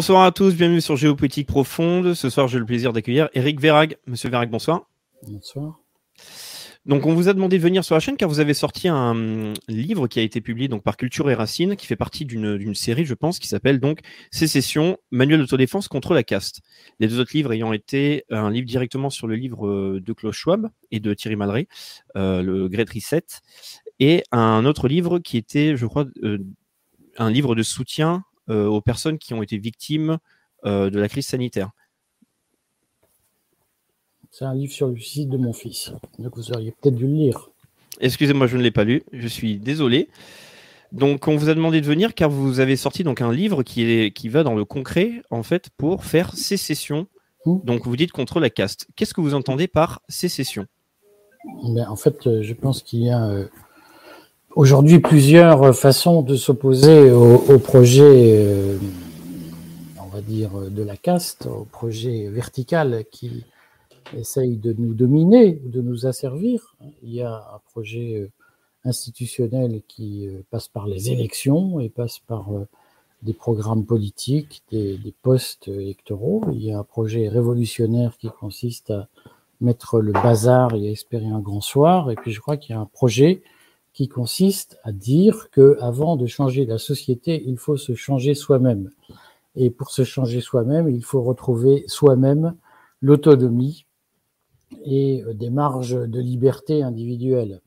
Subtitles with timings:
[0.00, 2.14] Bonsoir à tous, bienvenue sur Géopolitique Profonde.
[2.14, 3.98] Ce soir, j'ai le plaisir d'accueillir Eric Verrag.
[4.06, 4.88] Monsieur Verrag, bonsoir.
[5.28, 5.78] Bonsoir.
[6.86, 9.52] Donc, on vous a demandé de venir sur la chaîne car vous avez sorti un
[9.68, 13.04] livre qui a été publié donc par Culture et Racine, qui fait partie d'une série,
[13.04, 16.62] je pense, qui s'appelle donc Sécession, manuel d'autodéfense contre la caste.
[16.98, 20.34] Les deux autres livres ayant été un livre directement sur le livre euh, de Klaus
[20.34, 21.68] Schwab et de Thierry Malray,
[22.16, 23.26] euh, le Great Reset,
[23.98, 26.38] et un autre livre qui était, je crois, euh,
[27.18, 30.18] un livre de soutien aux personnes qui ont été victimes
[30.64, 31.70] de la crise sanitaire.
[34.30, 35.92] C'est un livre sur le suicide de mon fils.
[36.18, 37.50] Donc vous auriez peut-être dû le lire.
[38.00, 39.02] Excusez-moi, je ne l'ai pas lu.
[39.12, 40.08] Je suis désolé.
[40.92, 43.82] Donc, on vous a demandé de venir car vous avez sorti donc un livre qui,
[43.82, 47.06] est, qui va dans le concret, en fait, pour faire sécession.
[47.46, 47.58] Mmh.
[47.64, 48.88] Donc, vous dites contre la caste.
[48.96, 50.66] Qu'est-ce que vous entendez par sécession?
[51.62, 53.46] Ben, En fait, euh, je pense qu'il y a euh,
[54.54, 58.78] aujourd'hui plusieurs façons de s'opposer au, projet, euh,
[60.00, 63.44] on va dire, de la caste, au projet vertical qui,
[64.18, 66.74] essaye de nous dominer, de nous asservir.
[67.04, 68.30] Il y a un projet euh,
[68.84, 72.48] institutionnel qui euh, passe par les élections et passe par
[73.22, 76.42] des programmes politiques, des, postes électoraux.
[76.52, 79.06] Il y a un projet révolutionnaire qui consiste à
[79.60, 82.10] mettre le bazar et à espérer un grand soir.
[82.10, 83.42] Et puis je crois qu'il y a un projet
[84.00, 88.88] qui consiste à dire que avant de changer la société, il faut se changer soi-même.
[89.56, 92.54] Et pour se changer soi-même, il faut retrouver soi-même
[93.02, 93.84] l'autonomie
[94.86, 97.60] et euh, des marges de liberté individuelle.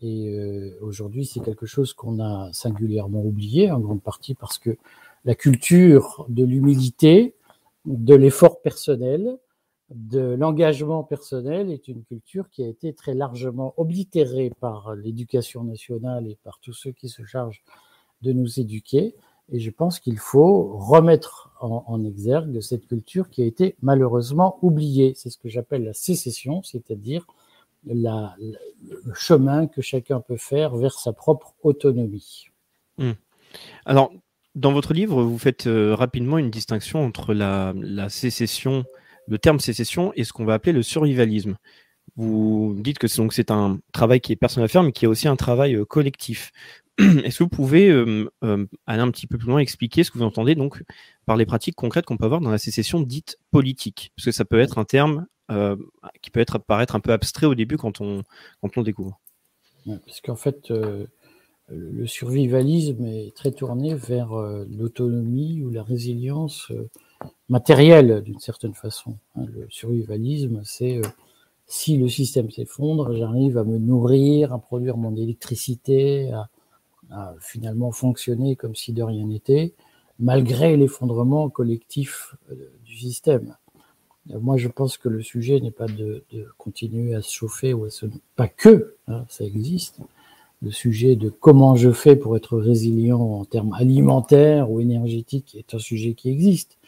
[0.00, 4.78] Et euh, aujourd'hui, c'est quelque chose qu'on a singulièrement oublié, en grande partie parce que
[5.26, 7.34] la culture de l'humilité,
[7.84, 9.36] de l'effort personnel,
[9.94, 16.26] de l'engagement personnel est une culture qui a été très largement oblitérée par l'éducation nationale
[16.26, 17.62] et par tous ceux qui se chargent
[18.22, 19.14] de nous éduquer.
[19.50, 25.12] Et je pense qu'il faut remettre en, exergue cette culture qui a été malheureusement oubliée.
[25.16, 27.26] C'est ce que j'appelle la sécession, c'est-à-dire
[27.84, 32.46] le chemin que chacun peut faire vers sa propre autonomie.
[32.98, 33.12] Hmm.
[33.84, 34.12] Alors,
[34.54, 37.74] dans votre livre, vous faites euh, rapidement une distinction entre la,
[38.08, 38.84] sécession,
[39.32, 41.56] le terme sécession et ce qu'on va appeler le survivalisme.
[42.16, 45.26] Vous dites que c'est un travail qui est personnel à faire, mais qui est aussi
[45.26, 46.52] un travail euh, collectif.
[46.98, 50.18] Est-ce que vous pouvez euh, euh, aller un petit peu plus loin, expliquer ce que
[50.18, 50.82] vous entendez donc
[51.24, 54.12] par les pratiques concrètes qu'on peut avoir dans la sécession dite politique?
[54.16, 55.26] Parce que ça peut être un terme
[56.22, 58.22] qui peut être paraître un peu abstrait au début quand on,
[58.62, 59.20] quand on découvre.
[59.84, 60.72] parce qu'en fait,
[61.68, 64.32] le survivalisme est très tourné vers
[64.70, 66.72] l'autonomie ou la résilience
[67.48, 69.16] matérielle d'une certaine façon.
[69.36, 69.44] Hein.
[69.54, 71.00] Le survivalisme, c'est
[71.66, 76.48] si le système s'effondre, j'arrive à me nourrir, à produire mon électricité, à
[77.40, 79.74] finalement fonctionné comme si de rien n'était,
[80.18, 83.56] malgré l'effondrement collectif euh, du système.
[84.30, 86.24] Euh, moi, je pense que le sujet n'est pas de,
[86.58, 88.06] continuer à se chauffer ou à se...
[88.36, 90.00] Pas que, hein, ça existe.
[90.62, 95.74] Le sujet de comment je fais pour être résilient en termes alimentaires ou énergétiques est
[95.74, 96.78] un sujet qui existe.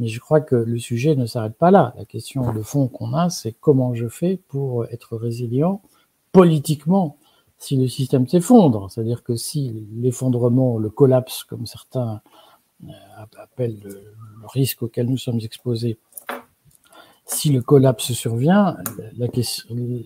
[0.00, 1.92] Mais je crois que le sujet ne s'arrête pas là.
[1.98, 5.82] La question de fond qu'on a, c'est comment je fais pour être résilient
[6.32, 7.18] politiquement
[7.58, 8.90] si le système s'effondre.
[8.90, 12.22] C'est-à-dire que si l'effondrement, le collapse, comme certains
[12.84, 12.92] euh,
[13.36, 14.02] appellent le,
[14.54, 15.98] risque auquel nous sommes exposés,
[17.26, 18.78] si le collapse survient,
[19.18, 19.26] la,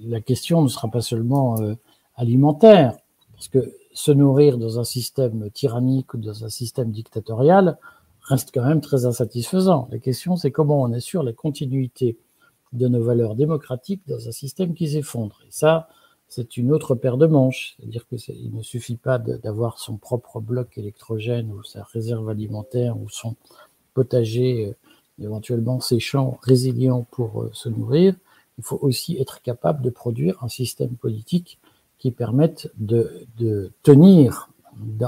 [0.07, 1.75] la question ne sera pas seulement euh,
[2.17, 2.97] alimentaire,
[3.33, 7.79] parce que se nourrir dans un système tyrannique ou dans un système dictatorial
[8.25, 9.89] reste quand même très insatisfaisant.
[9.91, 12.17] La question, c'est comment on assure la continuité
[12.73, 15.41] de nos valeurs démocratiques dans un système qui s'effondre.
[15.47, 15.89] Et ça,
[16.29, 17.77] c'est une autre paire de manches.
[17.79, 23.09] C'est-à-dire qu'il ne suffit pas d'avoir son propre bloc électrogène ou sa réserve alimentaire ou
[23.09, 23.37] son
[23.93, 28.17] potager euh, éventuellement séchant, résilient pour euh, se nourrir.
[28.59, 31.59] Il faut aussi être capable de produire un système politique
[31.99, 34.49] qui permette de tenir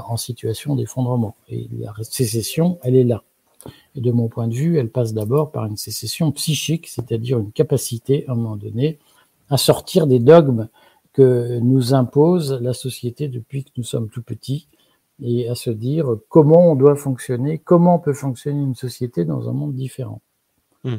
[0.07, 1.35] en situation d'effondrement.
[1.49, 3.23] Et la sécession, elle est là.
[3.95, 7.51] Et de mon point de vue, elle passe d'abord par une sécession psychique, c'est-à-dire une
[7.51, 8.99] capacité, à un moment donné,
[9.49, 10.69] à sortir des dogmes
[11.13, 14.67] que nous impose la société depuis que nous sommes tout petits
[15.21, 19.53] et à se dire comment on doit fonctionner, comment peut fonctionner une société dans un
[19.53, 20.21] monde différent.
[20.83, 20.97] Hmm.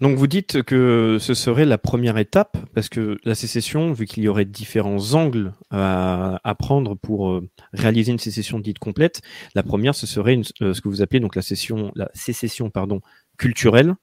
[0.00, 4.22] Donc vous dites que ce serait la première étape, parce que la sécession, vu qu'il
[4.22, 9.22] y aurait différents angles à, prendre pour euh, réaliser une sécession dite complète,
[9.56, 11.42] la première, ce serait euh, ce que vous appelez donc la,
[11.96, 13.00] la sécession pardon,
[13.38, 13.94] culturelle,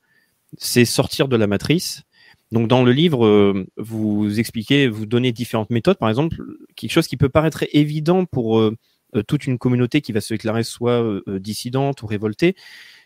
[0.58, 2.04] c'est sortir de la matrice
[2.52, 5.98] donc dans le livre, euh, vous expliquez, vous donnez différentes méthodes.
[5.98, 6.38] Par exemple,
[6.76, 8.62] quelque chose qui peut paraître évident pour
[9.28, 12.56] toute une communauté qui va se déclarer soit dissidente ou révoltée,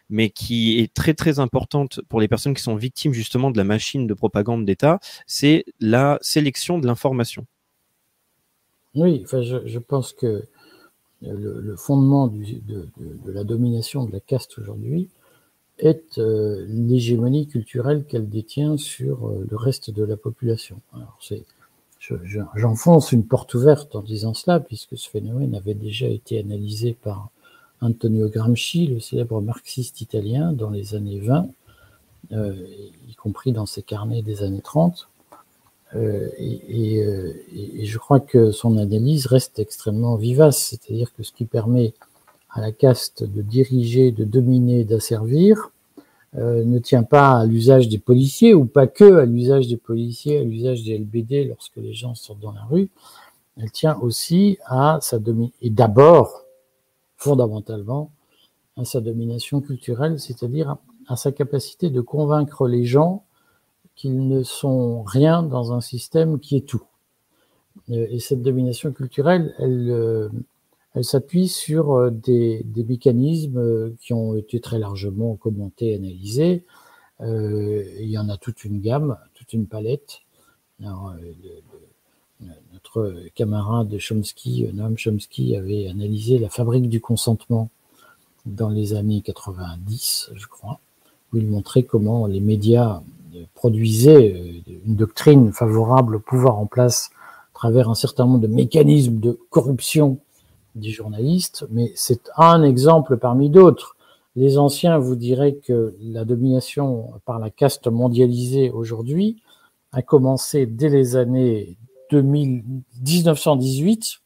[0.10, 3.64] mais qui est très très importante pour les personnes qui sont victimes justement de la
[3.64, 7.46] machine de propagande d'État, c'est la sélection de l'information.
[8.96, 10.44] Oui, enfin, je, pense que
[11.22, 12.88] le, fondement de,
[13.28, 15.10] la domination de la caste aujourd'hui
[15.78, 20.82] est euh, l'hégémonie culturelle qu'elle détient sur euh, le reste de la population.
[22.56, 27.30] J'enfonce une porte ouverte en disant cela, puisque ce phénomène avait déjà été analysé par
[27.82, 31.48] Antonio Gramsci, le célèbre marxiste italien, dans les années 20,
[32.32, 32.54] euh,
[33.10, 35.08] y compris dans ses carnets des années 30.
[35.96, 41.32] Euh, et, euh, et, je crois que son analyse reste extrêmement vivace, c'est-à-dire que ce
[41.32, 41.94] qui permet
[42.52, 45.72] à la caste de diriger, de dominer, d'asservir,
[46.36, 50.44] ne tient pas à l'usage des policiers, ou pas que à l'usage des policiers, à
[50.44, 52.90] l'usage des LBD lorsque les gens sortent dans la rue,
[53.58, 56.46] elle tient aussi à sa domination, et d'abord
[57.20, 58.12] fondamentalement
[58.78, 60.78] à sa domination culturelle, c'est-à-dire
[61.08, 63.26] à sa capacité de convaincre les gens
[63.96, 66.84] qu'ils ne sont rien dans un système qui est tout.
[67.90, 70.30] Euh, et cette domination culturelle, elle, euh,
[70.94, 76.66] elle s'appuie sur euh, des, des, mécanismes qui ont été très largement commentés, analysés.
[77.22, 80.22] Il y en a toute une gamme, toute une palette.
[82.74, 87.70] Notre camarade Chomsky, Noam Chomsky, avait analysé la fabrique du consentement
[88.46, 90.80] dans les années 90, je crois,
[91.32, 93.02] où il montrait comment les médias
[93.54, 97.12] produisaient euh, une doctrine favorable au pouvoir en place
[97.54, 100.18] à travers un certain nombre de mécanismes de corruption
[100.76, 103.96] des journalistes, mais c'est un exemple parmi d'autres.
[104.36, 109.42] Les anciens vous diraient que la domination par la caste mondialisée aujourd'hui
[109.92, 111.76] a commencé dès les années
[112.18, 114.20] 1918,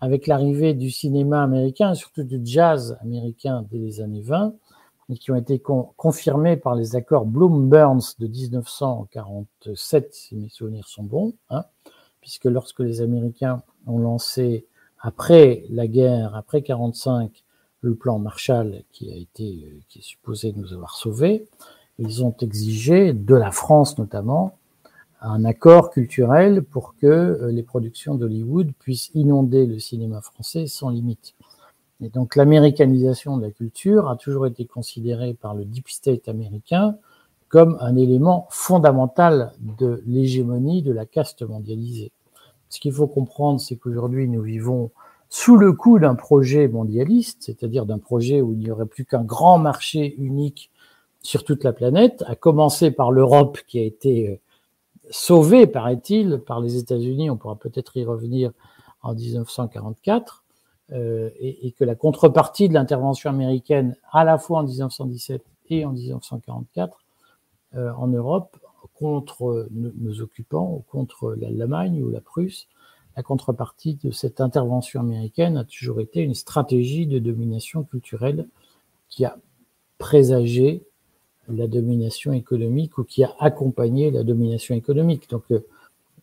[0.00, 4.54] avec l'arrivée du cinéma américain, surtout du jazz américain dès les années 20,
[5.10, 11.04] et qui ont été confirmés par les accords Bloom-Burns de 1947, si mes souvenirs sont
[11.04, 11.64] bons, hein,
[12.20, 14.66] puisque lorsque les Américains ont lancé,
[15.00, 17.44] après la guerre, après 45,
[17.80, 21.48] le plan Marshall, qui a été, euh, qui est supposé nous avoir sauvés,
[21.98, 24.57] ils ont exigé, de la France notamment,
[25.20, 30.90] un accord culturel pour que euh, les productions d'Hollywood puissent inonder le cinéma français sans
[30.90, 31.34] limite.
[32.00, 36.96] Et donc l'américanisation de la culture a toujours été considérée par le deep state américain
[37.48, 42.12] comme un élément fondamental de l'hégémonie de la caste mondialisée.
[42.68, 44.90] Ce qu'il faut comprendre, c'est qu'aujourd'hui nous vivons
[45.30, 49.24] sous le coup d'un projet mondialiste, c'est-à-dire d'un projet où il n'y aurait plus qu'un
[49.24, 50.70] grand marché unique
[51.22, 54.36] sur toute la planète, à commencer par l'Europe qui a été euh,
[55.10, 58.52] sauvé, paraît-il, par les États-Unis, on pourra peut-être y revenir
[59.02, 60.44] en 1944,
[60.92, 65.92] euh, et, que la contrepartie de l'intervention américaine, à la fois en 1917 et en
[65.92, 67.04] 1944,
[67.74, 68.56] euh, en Europe,
[68.94, 72.68] contre nos, occupants, ou contre l'Allemagne ou la Prusse,
[73.16, 78.48] la contrepartie de cette intervention américaine a toujours été une stratégie de domination culturelle
[79.08, 79.36] qui a
[79.98, 80.84] présagé
[81.48, 85.28] la domination économique ou qui a accompagné la domination économique.
[85.30, 85.60] Donc, euh,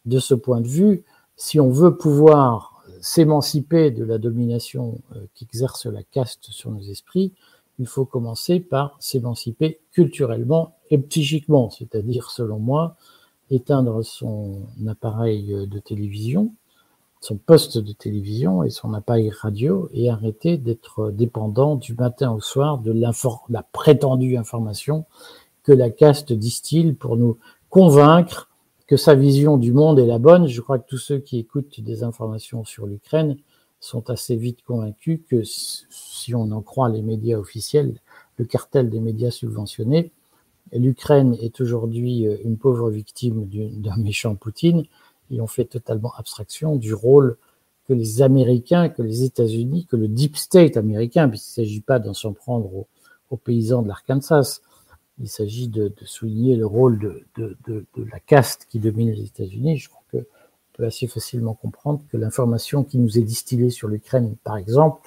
[0.05, 1.03] de ce point de vue,
[1.36, 7.34] si on veut pouvoir s'émanciper de la domination euh, qu'exerce la caste sur nos esprits,
[7.79, 12.96] il faut commencer par s'émanciper culturellement et psychiquement, c'est-à-dire, selon moi,
[13.50, 16.53] éteindre son appareil de télévision,
[17.25, 22.39] son poste de télévision et son appareil radio et arrêter d'être dépendant du matin au
[22.39, 22.94] soir de
[23.50, 25.05] la prétendue information
[25.63, 27.39] que la caste distille pour nous
[27.70, 28.51] convaincre
[28.86, 30.48] que sa vision du monde est la bonne.
[30.48, 33.38] Je crois que tous ceux qui écoutent des informations sur l'Ukraine
[33.79, 38.00] sont assez vite convaincus que si on en croit les médias officiels,
[38.38, 40.12] le cartel des médias subventionnés,
[40.72, 44.86] l'Ukraine est aujourd'hui une pauvre victime d'un méchant Poutine
[45.32, 47.38] et on fait totalement abstraction du rôle
[47.88, 52.00] que les Américains, que les États-Unis, que le deep state américain, puisqu'il ne s'agit pas
[52.00, 52.88] d'en s'en prendre aux,
[53.44, 54.62] paysans de l'Arkansas,
[55.20, 56.98] il s'agit de, souligner le rôle
[57.36, 59.77] de, la caste qui domine les États-Unis.
[59.77, 63.88] Je crois que on peut assez facilement comprendre que l'information qui nous est distillée sur
[63.88, 65.01] l'Ukraine, par exemple,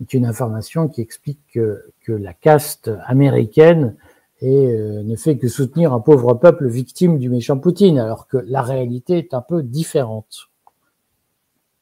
[0.00, 3.96] est une information qui explique que, que la caste américaine
[4.40, 8.38] et euh, ne fait que soutenir un pauvre peuple victime du méchant Poutine, alors que
[8.38, 10.50] la réalité est un peu différente.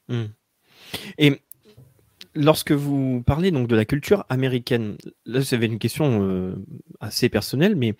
[0.08, 0.26] Hmm.
[1.18, 1.40] Et
[2.34, 6.56] lorsque vous parlez donc de la culture américaine, là c'est une question euh,
[7.00, 7.94] assez personnelle, mais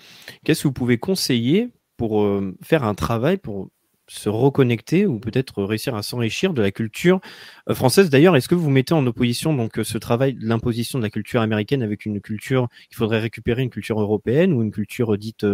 [0.44, 3.70] qu'est-ce que vous pouvez conseiller pour euh, faire un travail pour
[4.08, 7.20] se reconnecter ou peut-être réussir à s'enrichir de la culture
[7.68, 8.10] euh, française.
[8.10, 11.40] D'ailleurs, est-ce que vous mettez en opposition donc ce travail de l'imposition de la culture
[11.40, 15.46] américaine avec une culture qu'il faudrait récupérer une culture européenne ou une culture dite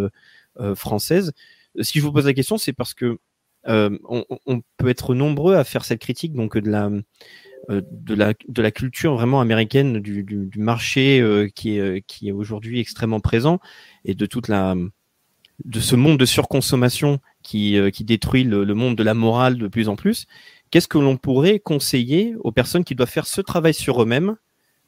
[0.74, 1.32] française?
[1.80, 3.18] Si je vous pose la question, c'est parce que
[3.66, 6.90] on, peut être nombreux à faire cette critique donc de la
[7.70, 12.00] euh, de, la, de la culture vraiment américaine, du, du, marché euh, qui est, euh,
[12.06, 13.58] qui est aujourd'hui extrêmement présent
[14.04, 14.74] et de toute la
[15.64, 19.88] de ce monde de surconsommation qui, qui détruit le, monde de la morale de plus
[19.88, 20.26] en plus.
[20.70, 24.36] Qu'est-ce que l'on pourrait conseiller aux personnes qui doivent faire ce travail sur eux-mêmes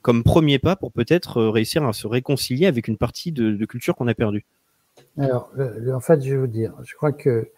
[0.03, 4.07] comme premier pas pour peut-être réussir à se réconcilier avec une partie de, culture qu'on
[4.07, 4.45] a perdue?
[5.19, 5.51] Alors,
[5.93, 7.49] en fait, je vais vous dire, je crois que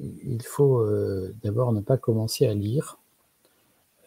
[0.00, 0.84] il faut
[1.42, 2.98] d'abord ne pas commencer à lire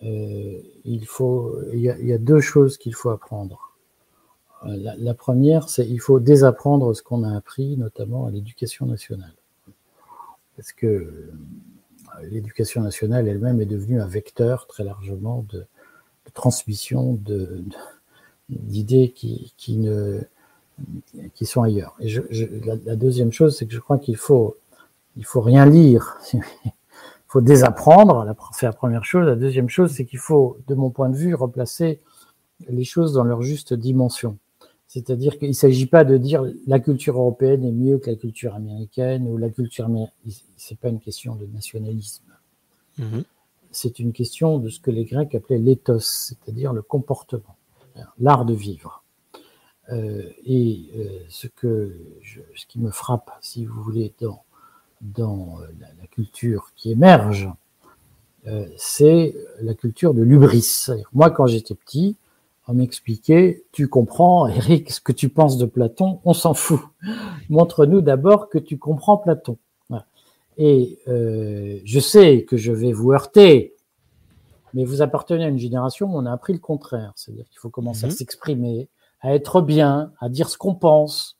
[0.03, 3.66] euh, il faut, il y, a, deux choses qu'il faut apprendre.
[4.65, 9.33] Euh, la, première, c'est il faut désapprendre ce qu'on a appris, notamment à l'éducation nationale,
[10.55, 11.31] parce que euh,
[12.23, 15.65] l'éducation nationale elle-même est devenue un vecteur très largement de,
[16.33, 17.17] transmission
[18.49, 20.21] d'idées qui, qui, ne,
[21.33, 21.97] qui sont ailleurs.
[22.85, 24.57] La, deuxième chose, c'est que je crois qu'il faut,
[25.15, 26.19] il faut rien lire
[27.27, 29.25] faut désapprendre, c'est la première chose.
[29.25, 31.99] La deuxième chose, c'est qu'il faut, de mon point de vue, replacer
[32.67, 34.37] les choses dans leur juste dimension.
[34.87, 38.55] C'est-à-dire qu'il ne s'agit pas de dire la culture européenne est mieux que la culture
[38.55, 40.13] américaine ou la culture américaine.
[40.55, 42.23] C'est pas une question de nationalisme.
[42.99, 43.23] Mm-hmm.
[43.71, 47.57] C'est une question de ce que les Grecs appelaient l'éthos, c'est-à-dire le comportement,
[48.19, 49.03] l'art de vivre.
[49.89, 54.43] Euh, et euh, ce que je, ce qui me frappe, si vous voulez, dans
[55.01, 57.49] dans euh, la, culture qui émerge,
[58.47, 60.87] euh, c'est la culture de l'ubris.
[61.13, 62.15] Moi, quand j'étais petit,
[62.67, 66.81] on m'expliquait, tu comprends, Eric, ce que tu penses de Platon, on s'en fout.
[67.49, 69.57] Montre-nous d'abord que tu comprends Platon.
[70.59, 73.75] Et euh, je sais que je vais vous heurter,
[74.73, 77.13] mais vous appartenez à une génération où on a appris le contraire.
[77.15, 78.13] C'est-à-dire qu'il faut commencer à mhm.
[78.13, 78.89] s'exprimer,
[79.21, 81.37] à être bien, à dire ce qu'on pense.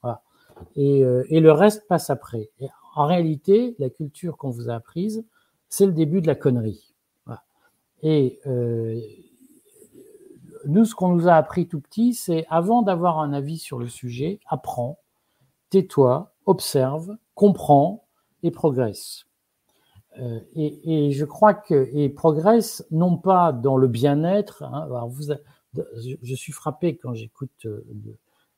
[0.76, 2.52] Et, euh, et, le reste passe après.
[2.60, 5.26] Et en réalité, la culture qu'on vous a apprise,
[5.68, 6.94] c'est le début de la connerie.
[8.04, 9.00] Et euh,
[10.68, 13.88] nous, ce qu'on nous a appris tout petit, c'est avant d'avoir un avis sur le
[13.88, 15.00] sujet, apprends,
[15.70, 18.06] tais-toi, observe, comprends
[18.44, 19.26] et progresse.
[20.20, 24.64] Euh, et, je crois que et progresse non pas dans le bien-être.
[24.64, 24.90] Hein,
[25.76, 27.86] je, suis frappé quand j'écoute euh,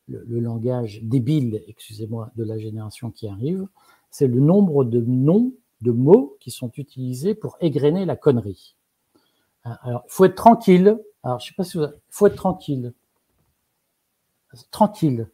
[0.08, 3.68] le, le, langage débile, excusez-moi, de la génération qui arrive
[4.12, 8.76] c'est le nombre de noms, de mots qui sont utilisés pour égrener la connerie.
[9.64, 10.98] Hein, alors, il faut être tranquille.
[11.24, 11.84] Alors, je sais pas si vous...
[11.84, 12.94] Il faut être tranquille.
[14.72, 15.30] Tranquille.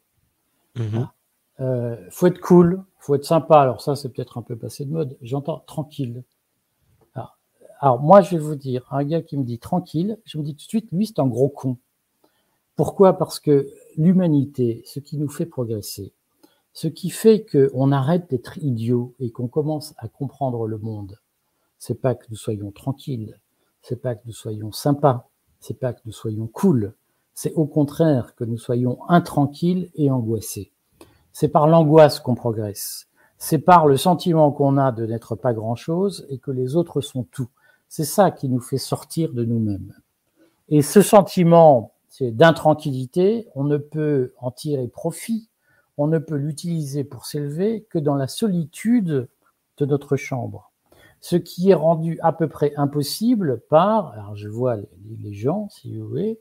[0.75, 0.97] Il mm-hmm.
[0.97, 1.11] hein,
[1.59, 2.83] euh, faut être cool.
[2.99, 3.59] faut être sympa.
[3.61, 5.17] Alors ça, c'est peut-être un peu passé de mode.
[5.21, 6.23] J'entends tranquille.
[7.13, 7.37] Alors,
[7.79, 10.55] alors, moi, je vais vous dire, un gars qui me dit tranquille, je me dis
[10.55, 11.77] tout de suite, lui, c'est un gros con.
[12.75, 13.17] Pourquoi?
[13.17, 16.11] Parce que l'humanité, ce qui nous fait progresser,
[16.73, 21.17] ce qui fait qu'on arrête d'être idiot et qu'on commence à comprendre le monde,
[21.79, 23.39] c'est pas que nous soyons tranquilles,
[23.81, 25.29] c'est pas que nous soyons sympas,
[25.65, 26.93] c'est pas que nous soyons cool,
[27.33, 30.71] c'est au contraire que nous soyons intranquilles et angoissés.
[31.33, 33.07] C'est par l'angoisse qu'on progresse.
[33.37, 37.23] C'est par le sentiment qu'on a de n'être pas grand-chose et que les autres sont
[37.23, 37.49] tout.
[37.89, 39.93] C'est ça qui nous fait sortir de nous-mêmes.
[40.69, 45.49] Et ce sentiment d'intranquillité, on ne peut en tirer profit
[45.97, 49.29] on ne peut l'utiliser pour s'élever que dans la solitude
[49.77, 50.71] de notre chambre.
[51.25, 54.77] Ce qui est rendu à peu près impossible par, alors je vois
[55.23, 56.39] les, gens, si vous voulez,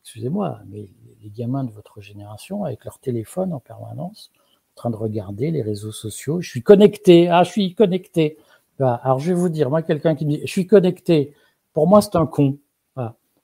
[0.00, 0.88] excusez-moi, mais
[1.20, 5.60] les gamins de votre génération avec leur téléphone en permanence, en train de regarder les
[5.60, 6.40] réseaux sociaux.
[6.40, 8.38] Je suis connecté, ah, je suis connecté.
[8.78, 11.34] Bah, alors je vais vous dire, moi, quelqu'un qui me dit, je suis connecté,
[11.72, 12.58] pour moi, c'est un con.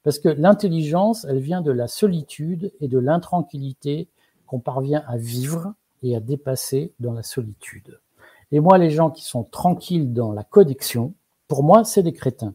[0.05, 4.07] Parce que l'intelligence, elle vient de la solitude et de l'intranquillité
[4.47, 7.99] qu'on parvient à vivre et à dépasser dans la solitude.
[8.53, 11.15] Et moi, les gens qui sont tranquilles dans la connexion,
[11.49, 12.55] pour moi, c'est des crétins.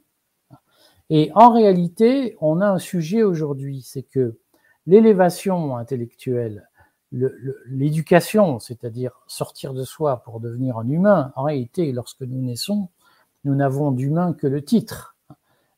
[1.10, 4.38] Et en réalité, on a un sujet aujourd'hui, c'est que
[4.88, 6.70] l'élévation intellectuelle,
[7.12, 12.90] l'éducation, c'est-à-dire sortir de soi pour devenir un humain, en réalité, lorsque nous naissons,
[13.44, 15.16] nous n'avons d'humain que le titre.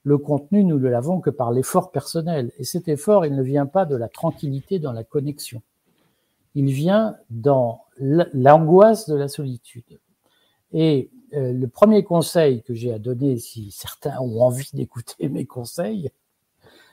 [0.04, 2.54] Le contenu, nous ne l'avons que par l'effort personnel.
[2.58, 5.62] Et cet effort, il ne vient pas de la tranquillité dans la connexion
[6.58, 10.00] il vient dans l'angoisse de la solitude.
[10.74, 15.46] Et euh, le premier conseil que j'ai à donner, si certains ont envie d'écouter mes
[15.46, 16.10] conseils,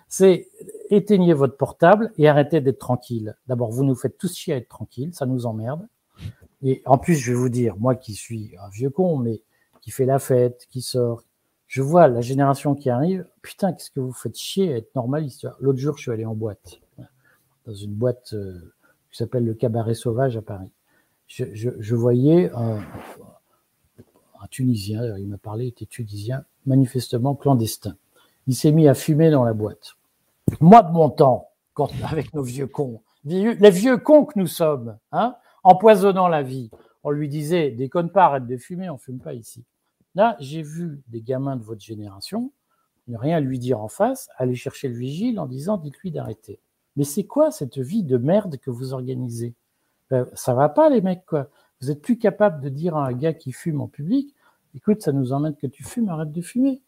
[0.09, 0.49] c'est
[0.90, 3.37] éteignez votre portable et arrêtez d'être tranquille.
[3.47, 5.87] D'abord, vous nous faites tous chier à être tranquille, ça nous emmerde.
[6.62, 9.43] Et en plus, je vais vous dire, moi qui suis un vieux con, mais
[9.81, 11.25] qui fait la fête, qui sort.
[11.66, 15.49] Je vois la génération qui arrive, putain, qu'est-ce que vous faites chier à être normaliste.
[15.61, 16.81] L'autre jour, je suis allé en boîte,
[17.66, 18.73] dans une boîte euh,
[19.11, 20.71] qui s'appelle le Cabaret Sauvage à Paris.
[21.26, 22.81] Je, je, je voyais un,
[24.44, 27.96] un Tunisien, il m'a parlé, était tunisien, manifestement clandestin.
[28.46, 29.94] Il s'est mis à fumer dans la boîte.
[30.60, 31.48] Moi, de mon temps,
[32.04, 36.70] avec nos vieux cons, les vieux cons que nous sommes, hein, empoisonnant la vie,
[37.02, 39.64] on lui disait, déconne pas, arrête de fumer, on fume pas ici.
[40.14, 42.52] Là, j'ai vu des gamins de votre génération
[43.08, 46.58] ne rien lui dire en face, aller chercher le vigile en disant, dites-lui d'arrêter.
[46.96, 49.54] Mais c'est quoi cette vie de merde que vous organisez?
[50.10, 51.48] Ben, Ça va pas, les mecs, quoi.
[51.85, 54.35] Vous êtes plus capable de dire à un gars qui fume en public,
[54.75, 56.81] écoute, ça nous emmène que tu fumes, arrête de fumer.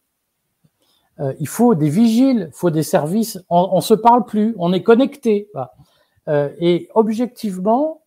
[1.19, 3.39] Euh, il faut des vigiles, il faut des services.
[3.47, 5.51] On, on se parle plus, on est connecté.
[6.27, 8.01] Euh, et objectivement,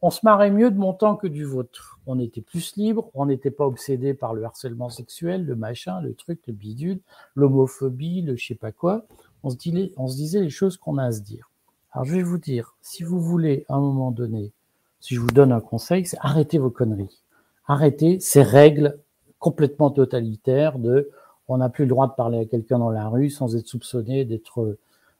[0.00, 2.00] on se marrait mieux de mon temps que du vôtre.
[2.06, 6.14] On était plus libre, on n'était pas obsédé par le harcèlement sexuel, le machin, le
[6.14, 7.00] truc, le bidule,
[7.36, 9.06] l'homophobie, le je sais pas quoi.
[9.44, 9.56] On se,
[9.96, 11.52] on se disait les choses qu'on a à se dire.
[11.92, 14.52] Alors je vais vous dire, si vous voulez à un moment donné,
[15.02, 17.20] si je vous donne un conseil, c'est arrêtez vos conneries.
[17.66, 19.00] Arrêtez ces règles
[19.40, 21.10] complètement totalitaires de
[21.48, 24.24] on n'a plus le droit de parler à quelqu'un dans la rue sans être soupçonné
[24.24, 24.78] d'être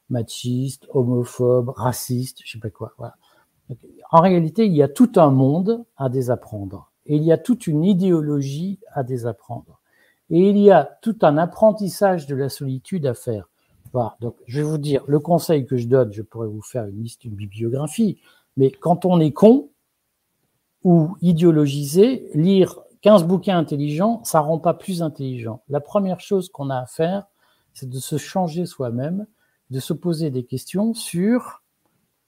[0.08, 2.94] machiste, homophobe, raciste, je sais pas quoi.
[4.12, 6.92] En réalité, il y a tout un monde à désapprendre.
[7.06, 9.80] Et il y a toute une idéologie à désapprendre.
[10.30, 13.48] Et il y a tout un apprentissage de la solitude à faire.
[13.92, 14.16] Voilà.
[14.20, 17.02] Donc, je vais vous dire, le conseil que je donne, je pourrais vous faire une
[17.02, 18.20] liste, une bibliographie,
[18.56, 19.70] mais quand on est con
[20.84, 25.62] ou idéologisé, lire 15 bouquins intelligents, ça rend pas plus intelligent.
[25.68, 27.26] La première chose qu'on a à faire,
[27.72, 29.26] c'est de se changer soi-même,
[29.70, 31.62] de se poser des questions sur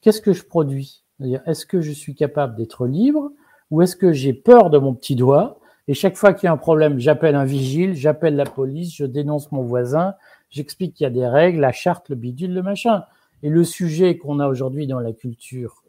[0.01, 3.31] qu'est-ce que je produis Est-ce que je suis capable d'être libre
[3.71, 6.53] ou est-ce que j'ai peur de mon petit doigt et chaque fois qu'il y a
[6.53, 10.15] un problème, j'appelle un vigile, j'appelle la police, je dénonce mon voisin,
[10.49, 13.05] j'explique qu'il y a des règles, la charte, le bidule, le machin.
[13.43, 15.84] Et le sujet qu'on a aujourd'hui dans la culture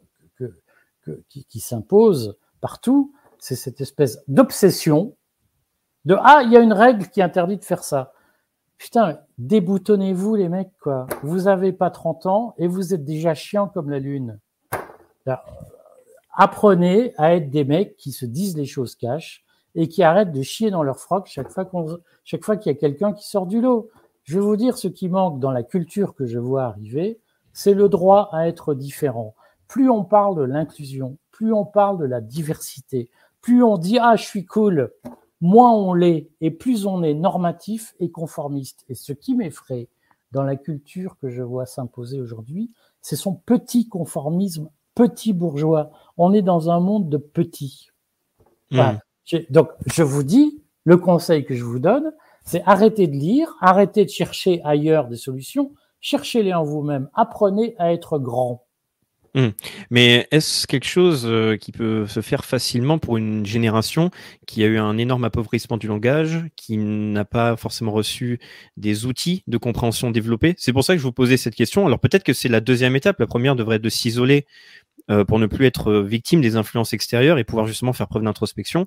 [1.28, 5.16] qui, s'impose partout, c'est cette espèce d'obsession
[6.04, 8.12] de ah, il y a une règle qui interdit de faire ça.
[8.78, 11.06] Putain, déboutonnez-vous les mecs quoi.
[11.22, 14.38] Vous avez pas 30 ans et vous êtes déjà chiant comme la lune.
[16.34, 20.42] apprenez à être des mecs qui se disent les choses cash et qui arrêtent de
[20.42, 21.68] chier dans leur froc chaque fois
[22.24, 23.90] chaque fois qu'il y a quelqu'un qui sort du lot.
[24.24, 27.20] Je vais vous dire ce qui manque dans la culture que je vois arriver,
[27.52, 29.34] c'est le droit à être différent.
[29.68, 34.16] Plus on parle de l'inclusion, plus on parle de la diversité, plus on dit ah
[34.16, 34.92] je suis cool,
[35.40, 38.84] moins on l'est et plus on est normatif et conformiste.
[38.88, 39.88] Et ce qui m'effraie
[40.32, 45.90] dans la culture que je vois s'imposer aujourd'hui, c'est son petit conformisme, petit bourgeois.
[46.16, 47.90] On est dans un monde de petits.
[48.72, 48.98] Hmm.
[49.50, 54.04] donc je vous dis, le conseil que je vous donne, c'est arrêtez de lire, arrêtez
[54.04, 58.65] de chercher ailleurs des solutions, cherchez-les en vous-même, apprenez à être grand.
[59.36, 59.48] Mmh.
[59.90, 64.10] Mais est-ce quelque chose euh, qui peut se faire facilement pour une génération
[64.46, 68.40] qui a eu un énorme appauvrissement du langage, qui n'a pas forcément reçu
[68.78, 70.54] des outils de compréhension développés?
[70.56, 71.86] C'est pour ça que je vous posais cette question.
[71.86, 73.20] Alors peut-être que c'est la deuxième étape.
[73.20, 74.46] La première devrait être de s'isoler
[75.08, 78.86] euh, pour ne plus être victime des influences extérieures et pouvoir justement faire preuve d'introspection.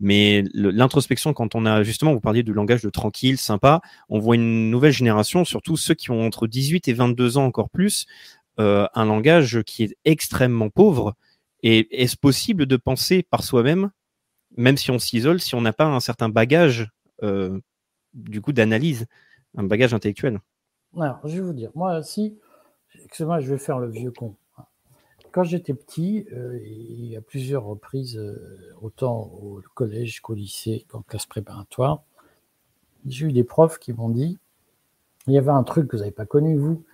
[0.00, 4.36] Mais l'introspection, quand on a justement, vous parliez du langage de tranquille, sympa, on voit
[4.36, 8.37] une nouvelle génération, surtout ceux qui ont entre 18 et 22 ans encore plus, euh,
[8.58, 11.14] un langage qui est extrêmement pauvre.
[11.62, 13.90] Et est-ce possible de penser par soi-même,
[14.56, 16.90] même si on s'isole, si on n'a pas un certain bagage
[17.22, 17.58] euh,
[18.14, 19.06] du coup d'analyse,
[19.56, 20.40] un bagage intellectuel?
[20.96, 22.38] Alors, je vais vous dire, moi, si,
[22.94, 24.36] excusez-moi, je vais faire le vieux con.
[25.32, 28.20] Quand j'étais petit, euh, il plusieurs reprises,
[28.80, 32.02] autant au collège qu'au lycée, qu'en classe préparatoire,
[33.06, 34.38] j'ai eu des profs qui m'ont dit,
[35.26, 36.84] il y avait un truc que vous n'avez pas connu, vous,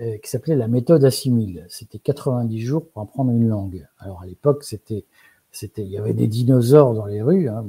[0.00, 1.66] euh, qui s'appelait la méthode assimile.
[1.68, 3.86] C'était 90 jours pour apprendre une langue.
[3.98, 5.04] Alors à l'époque, c'était,
[5.50, 7.48] c'était, il y avait des dinosaures dans les rues.
[7.48, 7.64] Hein.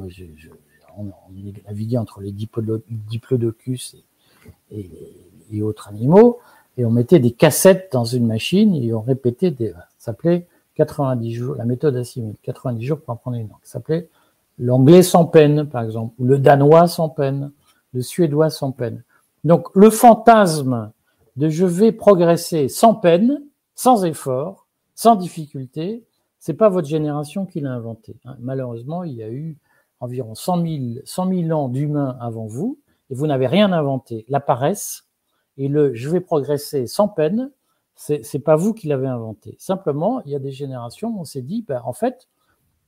[0.97, 1.09] On
[1.67, 3.95] naviguait entre les diplodocus
[4.71, 5.17] et, et,
[5.51, 6.39] et, autres animaux,
[6.77, 9.71] et on mettait des cassettes dans une machine et on répétait des.
[9.71, 13.57] Ça s'appelait 90 jours, la méthode assimile, 90 jours pour apprendre une langue.
[13.63, 14.09] Ça s'appelait
[14.59, 17.51] l'anglais sans peine, par exemple, ou le danois sans peine,
[17.93, 19.03] le suédois sans peine.
[19.43, 20.91] Donc le fantasme
[21.35, 23.43] de je vais progresser sans peine,
[23.75, 26.05] sans effort, sans difficulté.
[26.39, 28.19] C'est pas votre génération qui l'a inventé.
[28.25, 28.35] Hein.
[28.39, 29.57] Malheureusement, il y a eu
[29.99, 34.25] environ 100 000, 100 000 ans d'humains avant vous et vous n'avez rien inventé.
[34.27, 35.07] La paresse
[35.57, 37.51] et le je vais progresser sans peine,
[37.95, 39.55] c'est, c'est pas vous qui l'avez inventé.
[39.59, 42.27] Simplement, il y a des générations où on s'est dit, ben, en fait,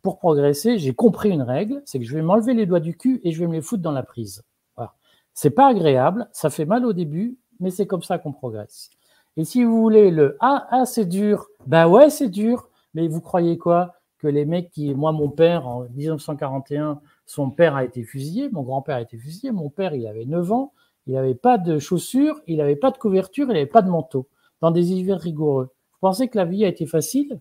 [0.01, 3.21] pour progresser, j'ai compris une règle, c'est que je vais m'enlever les doigts du cul
[3.23, 4.43] et je vais me les foutre dans la prise.
[4.75, 4.93] Voilà.
[5.33, 8.89] C'est pas agréable, ça fait mal au début, mais c'est comme ça qu'on progresse.
[9.37, 13.21] Et si vous voulez le ah ah c'est dur, bah ouais c'est dur, mais vous
[13.21, 13.95] croyez quoi?
[14.17, 18.61] Que les mecs qui moi mon père en 1941 son père a été fusillé, mon
[18.61, 20.73] grand-père a été fusillé, mon père il avait 9 ans,
[21.07, 24.27] il n'avait pas de chaussures, il n'avait pas de couverture, il n'avait pas de manteau
[24.61, 25.71] dans des hivers rigoureux.
[25.93, 27.39] Vous pensez que la vie a été facile?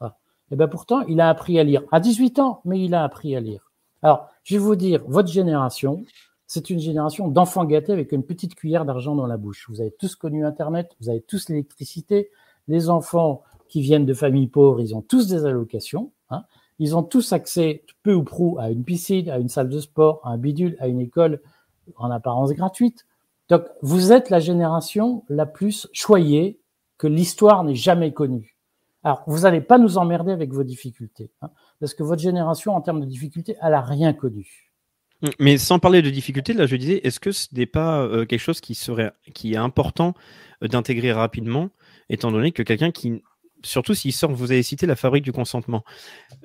[0.00, 0.16] Ah.
[0.50, 1.82] Et eh bien pourtant, il a appris à lire.
[1.92, 3.72] À 18 ans, mais il a appris à lire.
[4.02, 6.04] Alors, je vais vous dire, votre génération,
[6.46, 9.66] c'est une génération d'enfants gâtés avec une petite cuillère d'argent dans la bouche.
[9.68, 12.30] Vous avez tous connu Internet, vous avez tous l'électricité.
[12.68, 16.12] Les enfants qui viennent de familles pauvres, ils ont tous des allocations.
[16.30, 16.44] Hein.
[16.78, 20.20] Ils ont tous accès, peu ou prou, à une piscine, à une salle de sport,
[20.24, 21.40] à un bidule, à une école
[21.96, 23.06] en apparence gratuite.
[23.48, 26.60] Donc, vous êtes la génération la plus choyée
[26.98, 28.56] que l'histoire n'ait jamais connue.
[29.04, 32.80] Alors, vous n'allez pas nous emmerder avec vos difficultés, hein, parce que votre génération, en
[32.80, 34.65] termes de difficultés, elle a rien connu.
[35.38, 38.40] Mais sans parler de difficultés, là, je disais, est-ce que ce n'est pas euh, quelque
[38.40, 40.14] chose qui serait, qui est important
[40.62, 41.70] euh, d'intégrer rapidement,
[42.10, 43.22] étant donné que quelqu'un qui
[43.62, 45.82] surtout s'il sort, vous avez cité la fabrique du consentement.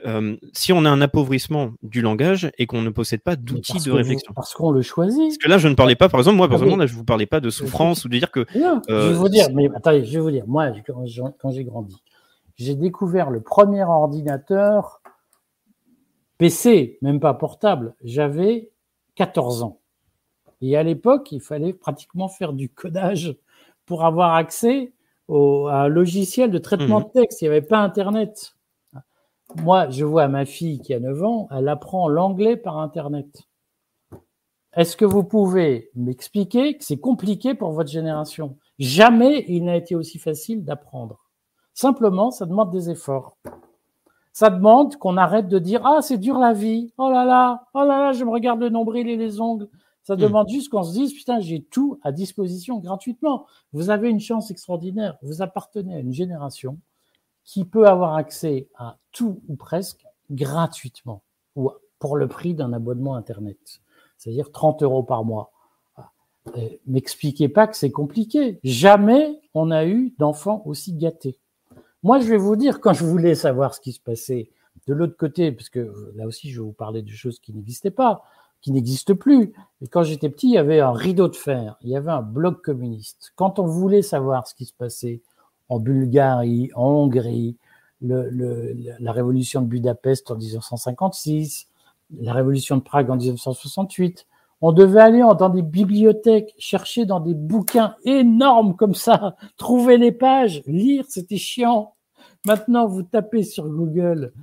[0.05, 3.91] Euh, si on a un appauvrissement du langage et qu'on ne possède pas d'outils de
[3.91, 4.33] réflexion.
[4.33, 5.19] parce qu'on le choisit.
[5.19, 7.03] Parce que là, je ne parlais pas, par exemple, moi, par exemple, là, je vous
[7.03, 8.45] parlais pas de souffrance ou de dire que.
[8.57, 12.01] Non, je vais vous dire, mais attendez, je vais vous dire, moi, quand j'ai grandi,
[12.57, 15.00] j'ai découvert le premier ordinateur
[16.41, 17.93] PC, même pas portable.
[18.03, 18.71] J'avais
[19.13, 19.79] 14 ans.
[20.59, 23.37] Et à l'époque, il fallait pratiquement faire du codage
[23.85, 24.91] pour avoir accès
[25.29, 25.33] à
[25.83, 27.05] un logiciel de traitement mhm.
[27.05, 27.43] de texte.
[27.43, 28.55] Il n'y avait pas Internet.
[29.57, 33.43] Moi, je vois ma fille qui a 9 ans, elle apprend l'anglais par Internet.
[34.75, 38.57] Est-ce que vous pouvez m'expliquer que c'est compliqué pour votre génération?
[38.79, 41.19] Jamais il n'a été aussi facile d'apprendre.
[41.75, 43.37] Simplement, ça demande des efforts.
[44.33, 47.79] Ça demande qu'on arrête de dire ah c'est dur la vie, oh là là, oh
[47.79, 49.67] là là, je me regarde le nombril et les ongles.
[50.03, 50.19] Ça hmm.
[50.19, 53.45] demande juste qu'on se dise, putain, j'ai tout à disposition gratuitement.
[53.73, 55.17] Vous avez une chance extraordinaire.
[55.21, 56.77] Vous appartenez à une génération
[57.43, 61.23] qui peut avoir accès à tout ou presque gratuitement
[61.55, 63.81] ou pour le prix d'un abonnement Internet.
[64.17, 65.51] C'est-à-dire 30 euros par mois.
[66.87, 68.59] M'expliquez pas que c'est compliqué.
[68.63, 71.39] Jamais on a eu d'enfants aussi gâtés.
[72.03, 74.49] Moi, je vais vous dire, quand je voulais savoir ce qui se passait
[74.87, 77.91] de l'autre côté, parce que là aussi, je vais vous parler de choses qui n'existaient
[77.91, 78.23] pas
[78.61, 79.53] qui n'existe plus.
[79.81, 82.21] Et quand j'étais petit, il y avait un rideau de fer, il y avait un
[82.21, 83.33] bloc communiste.
[83.35, 85.21] Quand on voulait savoir ce qui se passait
[85.67, 87.57] en Bulgarie, en Hongrie,
[88.01, 91.67] la révolution de Budapest en 1956,
[92.19, 94.27] la révolution de Prague en 1968,
[94.61, 100.11] on devait aller dans des bibliothèques, chercher dans des bouquins énormes comme ça, trouver les
[100.11, 101.95] pages, lire, c'était chiant.
[102.45, 104.33] Maintenant, vous tapez sur Google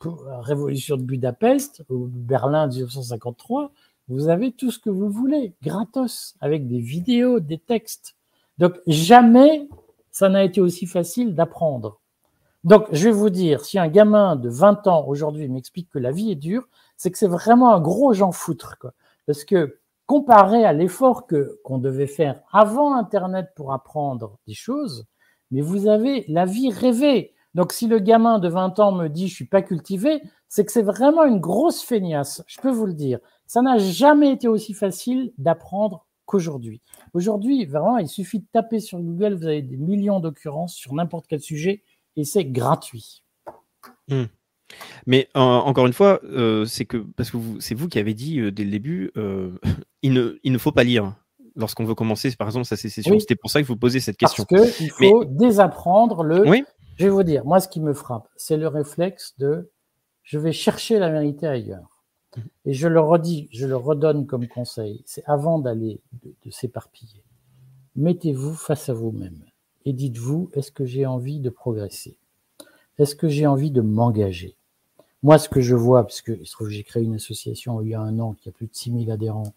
[0.00, 3.72] Révolution de Budapest ou Berlin 1953,
[4.08, 8.16] vous avez tout ce que vous voulez, gratos, avec des vidéos, des textes.
[8.58, 9.68] Donc jamais
[10.10, 12.00] ça n'a été aussi facile d'apprendre.
[12.64, 16.10] Donc je vais vous dire, si un gamin de 20 ans aujourd'hui m'explique que la
[16.10, 18.78] vie est dure, c'est que c'est vraiment un gros j'en foutre.
[18.78, 18.92] Quoi.
[19.28, 21.26] Parce que comparé à l'effort
[21.62, 25.04] qu'on devait faire avant Internet pour apprendre des choses,
[25.50, 27.34] mais vous avez la vie rêvée.
[27.52, 30.72] Donc, si le gamin de 20 ans me dit je suis pas cultivé, c'est que
[30.72, 32.42] c'est vraiment une grosse feignasse.
[32.46, 33.18] Je peux vous le dire.
[33.46, 36.80] Ça n'a jamais été aussi facile d'apprendre qu'aujourd'hui.
[37.12, 41.26] Aujourd'hui, vraiment, il suffit de taper sur Google, vous avez des millions d'occurrences sur n'importe
[41.28, 41.82] quel sujet
[42.16, 43.24] et c'est gratuit.
[44.08, 44.24] Hmm.
[45.06, 48.52] Mais encore une fois, euh, c'est que parce que c'est vous qui avez dit euh,
[48.52, 49.50] dès le début, euh,
[50.02, 51.14] il, ne, il ne faut pas lire
[51.56, 53.18] lorsqu'on veut commencer, par exemple, sa sécession.
[53.18, 54.44] C'était pour ça que vous posais cette question.
[54.48, 56.64] Parce qu'il faut désapprendre le oui
[56.98, 59.70] je vais vous dire, moi, ce qui me frappe, c'est le réflexe de
[60.24, 62.04] je vais chercher la vérité ailleurs.
[62.64, 67.22] Et je le redis, je le redonne comme conseil, c'est avant d'aller de, s'éparpiller.
[67.94, 69.44] Mettez-vous face à vous-même
[69.84, 72.17] et dites-vous, est-ce que j'ai envie de progresser?
[72.98, 74.56] Est-ce que j'ai envie de m'engager?
[75.22, 77.88] Moi, ce que je vois, parce que se trouve que j'ai créé une association il
[77.88, 79.54] y a un an qui a plus de 6000 adhérents,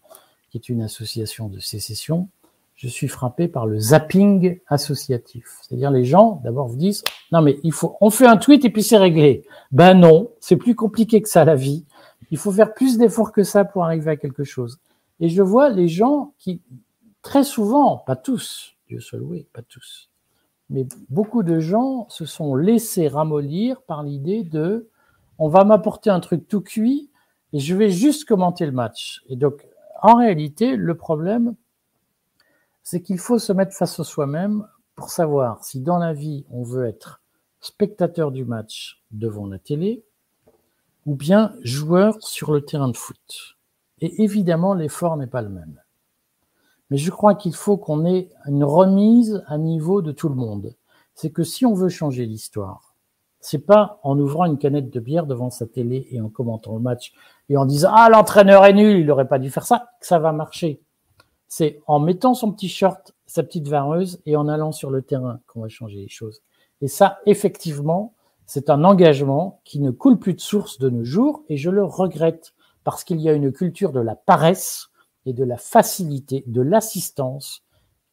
[0.50, 2.28] qui est une association de sécession,
[2.74, 5.58] je suis frappé par le zapping associatif.
[5.62, 8.70] C'est-à-dire les gens, d'abord, vous disent, non mais il faut, on fait un tweet et
[8.70, 9.44] puis c'est réglé.
[9.70, 11.84] Ben non, c'est plus compliqué que ça la vie.
[12.30, 14.80] Il faut faire plus d'efforts que ça pour arriver à quelque chose.
[15.20, 16.60] Et je vois les gens qui,
[17.22, 20.10] très souvent, pas tous, Dieu soit loué, pas tous,
[20.72, 24.88] mais beaucoup de gens se sont laissés ramollir par l'idée de,
[25.38, 27.10] on va m'apporter un truc tout cuit
[27.52, 29.22] et je vais juste commenter le match.
[29.28, 29.66] Et donc,
[30.00, 31.54] en réalité, le problème,
[32.82, 36.62] c'est qu'il faut se mettre face à soi-même pour savoir si dans la vie on
[36.62, 37.20] veut être
[37.60, 40.02] spectateur du match devant la télé,
[41.04, 43.58] ou bien joueur sur le terrain de foot.
[44.00, 45.81] Et évidemment, l'effort n'est pas le même.
[46.92, 50.76] Mais je crois qu'il faut qu'on ait une remise à niveau de tout le monde.
[51.14, 52.94] C'est que si on veut changer l'histoire,
[53.40, 56.82] c'est pas en ouvrant une canette de bière devant sa télé et en commentant le
[56.82, 57.14] match
[57.48, 60.18] et en disant ah l'entraîneur est nul, il n'aurait pas dû faire ça, que ça
[60.18, 60.82] va marcher.
[61.48, 65.40] C'est en mettant son petit short, sa petite vareuse et en allant sur le terrain
[65.46, 66.42] qu'on va changer les choses.
[66.82, 68.12] Et ça, effectivement,
[68.44, 71.84] c'est un engagement qui ne coule plus de source de nos jours et je le
[71.84, 72.52] regrette
[72.84, 74.90] parce qu'il y a une culture de la paresse
[75.26, 77.62] et de la facilité, de l'assistance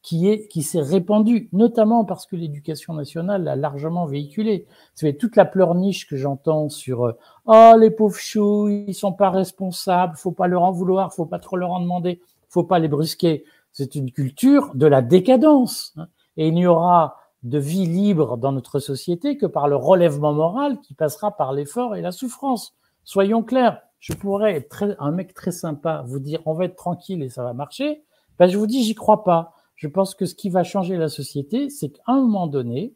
[0.02, 4.66] qui est qui s'est répandue, notamment parce que l'éducation nationale l'a largement véhiculé.
[4.94, 7.12] C'est toute la pleurniche que j'entends sur euh,
[7.46, 11.38] oh les pauvres choux, ils sont pas responsables, faut pas leur en vouloir, faut pas
[11.38, 13.44] trop leur en demander, faut pas les brusquer.
[13.72, 15.92] C'est une culture de la décadence.
[15.96, 16.08] Hein.
[16.36, 20.80] Et il n'y aura de vie libre dans notre société que par le relèvement moral
[20.80, 22.74] qui passera par l'effort et la souffrance.
[23.04, 26.76] Soyons clairs, je pourrais être très, un mec très sympa, vous dire on va être
[26.76, 28.02] tranquille et ça va marcher.
[28.38, 29.52] Ben, je vous dis, j'y crois pas.
[29.76, 32.94] Je pense que ce qui va changer la société, c'est qu'à un moment donné,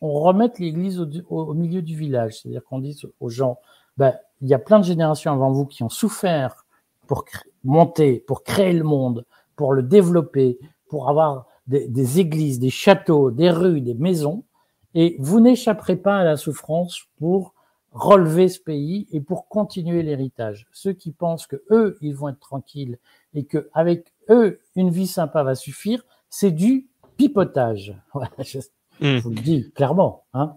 [0.00, 2.40] on remette l'église au, milieu du village.
[2.40, 3.58] C'est-à-dire qu'on dise aux gens,
[3.98, 6.64] ben, il y a plein de générations avant vous qui ont souffert
[7.06, 7.24] pour
[7.64, 10.58] monter, pour créer le monde, pour le développer,
[10.88, 14.44] pour avoir des, des églises, des châteaux, des rues, des maisons.
[14.94, 17.52] Et vous n'échapperez pas à la souffrance pour
[17.98, 20.66] relever ce pays et pour continuer l'héritage.
[20.72, 22.98] Ceux qui pensent que eux, ils vont être tranquilles
[23.34, 27.96] et que avec eux, une vie sympa va suffire, c'est du pipotage.
[28.38, 28.58] je,
[29.00, 29.18] hmm.
[29.18, 30.24] vous le dis clairement.
[30.32, 30.54] Hein.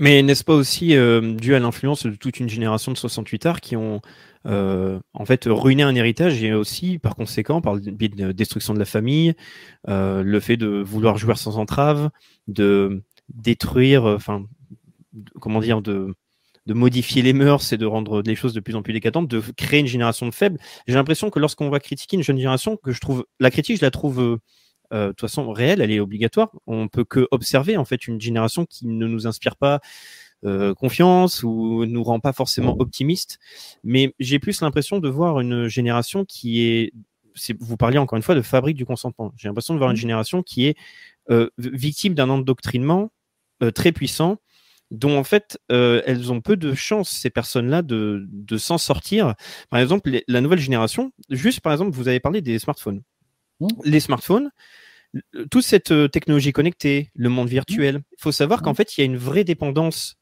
[0.00, 3.60] Mais n'est-ce pas aussi euh, dû à l'influence de toute une génération de 68 arts
[3.60, 4.02] qui ont
[4.46, 8.74] euh, en fait ruiné un héritage et aussi par conséquent par le biais de destruction
[8.74, 9.34] de la famille,
[9.88, 12.10] euh, le fait de vouloir jouer sans entrave,
[12.48, 14.44] de détruire, enfin
[15.40, 16.14] comment dire, de
[16.66, 19.40] de modifier les mœurs et de rendre les choses de plus en plus décadentes, de
[19.56, 20.58] créer une génération de faibles.
[20.86, 23.84] J'ai l'impression que lorsqu'on va critiquer une jeune génération, que je trouve la critique, je
[23.84, 24.36] la trouve euh,
[24.92, 26.50] euh, de toute façon réelle, elle est obligatoire.
[26.66, 29.80] On peut que observer en fait une génération qui ne nous inspire pas
[30.44, 33.38] euh, confiance ou nous rend pas forcément optimistes.
[33.84, 36.92] Mais j'ai plus l'impression de voir une génération qui est,
[37.60, 39.32] vous parliez encore une fois de fabrique du consentement.
[39.36, 40.00] J'ai l'impression de voir une mmh.
[40.00, 40.76] génération qui est
[41.58, 43.10] victime d'un endoctrinement
[43.74, 44.38] très puissant
[44.90, 49.34] dont en fait euh, elles ont peu de chance ces personnes-là de, de s'en sortir.
[49.70, 53.02] Par exemple, la nouvelle génération, juste par exemple, vous avez parlé des smartphones.
[53.60, 53.68] Mmh.
[53.84, 54.50] Les smartphones,
[55.50, 58.76] toute cette euh, technologie connectée, le monde virtuel, il faut savoir qu'en mmh.
[58.76, 60.16] fait il y a une vraie dépendance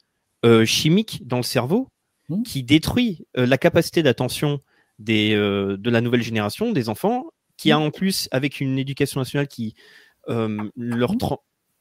[0.44, 1.88] euh, chimique dans le cerveau
[2.28, 2.42] mmh.
[2.42, 4.60] qui détruit la capacité d'attention
[4.98, 9.48] des de la nouvelle génération, des enfants, qui a en plus avec une éducation nationale
[9.48, 9.74] qui
[10.28, 11.16] leur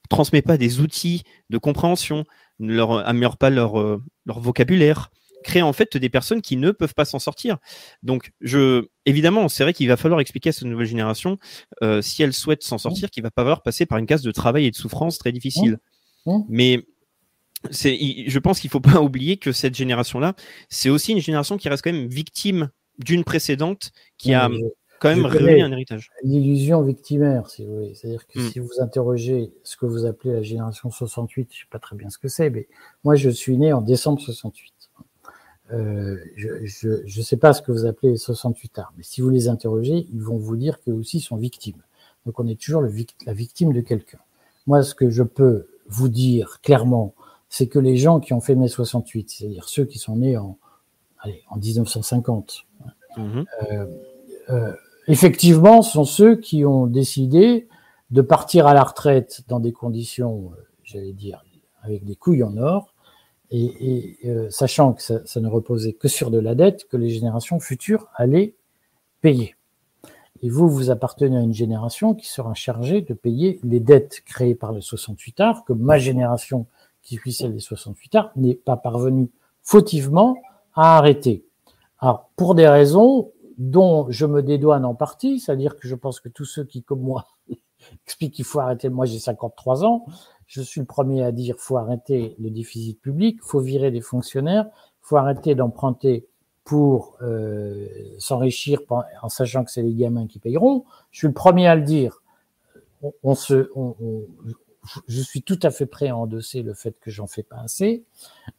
[0.10, 2.26] transmet pas des outils de compréhension,
[2.64, 5.12] ne leur améliore pas leur, euh, leur vocabulaire,
[5.44, 7.58] crée en fait des personnes qui ne peuvent pas s'en sortir.
[8.02, 11.38] Donc, je, évidemment, c'est vrai qu'il va falloir expliquer à cette nouvelle génération,
[11.84, 14.32] euh, si elle souhaite s'en sortir, qu'il va pas falloir passer par une case de
[14.32, 15.78] travail et de souffrance très difficile.
[16.50, 16.86] Mais
[17.70, 20.34] je pense qu'il faut pas oublier que cette génération-là,
[20.70, 24.50] c'est aussi une génération qui reste quand même victime d'une précédente qui a
[25.04, 26.12] quand même un héritage.
[26.24, 27.94] L'illusion victimaire, si vous voulez.
[27.94, 28.50] C'est-à-dire que hmm.
[28.50, 32.10] si vous interrogez ce que vous appelez la génération 68, je sais pas très bien
[32.10, 32.68] ce que c'est, mais
[33.04, 34.74] moi je suis né en décembre 68.
[35.72, 39.30] Euh, je ne sais pas ce que vous appelez les 68 arts, mais si vous
[39.30, 41.82] les interrogez, ils vont vous dire qu'eux aussi sont victimes.
[42.26, 42.92] Donc on est toujours le,
[43.26, 44.20] la victime de quelqu'un.
[44.68, 47.14] Moi, ce que je peux vous dire clairement,
[47.50, 50.58] c'est que les gens qui ont fait mai 68, c'est-à-dire ceux qui sont nés en,
[51.20, 52.66] allez, en 1950,
[53.18, 53.44] mmh.
[53.72, 53.86] euh,
[54.50, 54.74] euh,
[55.08, 57.68] effectivement, sont ceux qui ont décidé
[58.12, 61.44] de partir à la retraite dans des conditions, euh, j'allais dire,
[61.82, 62.94] avec des couilles en or,
[63.52, 67.60] et, euh, sachant que ça, ne reposait que sur de la dette que les générations
[67.60, 68.56] futures allaient
[69.22, 69.56] payer.
[70.42, 74.56] Et vous, vous appartenez à une génération qui sera chargée de payer les dettes créées
[74.56, 76.66] par les 68 arts, que ma génération,
[77.02, 79.30] qui suit celle des 68 arts, n'est pas parvenue
[79.62, 80.38] fautivement
[80.74, 81.46] à arrêter.
[82.00, 86.30] Alors, pour des raisons dont je me dédouane en partie, c'est-à-dire que je pense que
[86.30, 87.28] tous ceux qui, comme moi,
[88.06, 90.06] expliquent qu'il faut arrêter, moi j'ai 53 ans,
[90.48, 94.68] je suis le premier à dire faut arrêter le déficit public, faut virer des fonctionnaires,
[95.02, 96.28] faut arrêter d'emprunter
[96.64, 97.88] pour euh,
[98.20, 98.80] s'enrichir
[99.22, 100.86] en sachant que c'est les gamins qui payeront.
[101.12, 102.22] Je suis le premier à le dire.
[103.22, 103.70] On, se,
[105.08, 108.06] je suis tout à fait prêt à endosser le fait que j'en fais pas assez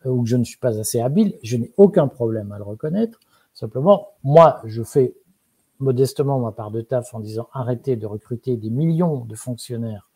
[0.04, 1.38] euh, ou que je ne suis pas assez habile.
[1.42, 3.20] Je n'ai aucun problème à le reconnaître.
[3.55, 5.14] Simplement, moi, je fais
[5.79, 10.11] modestement ma part de taf en disant arrêtez de recruter des millions de fonctionnaires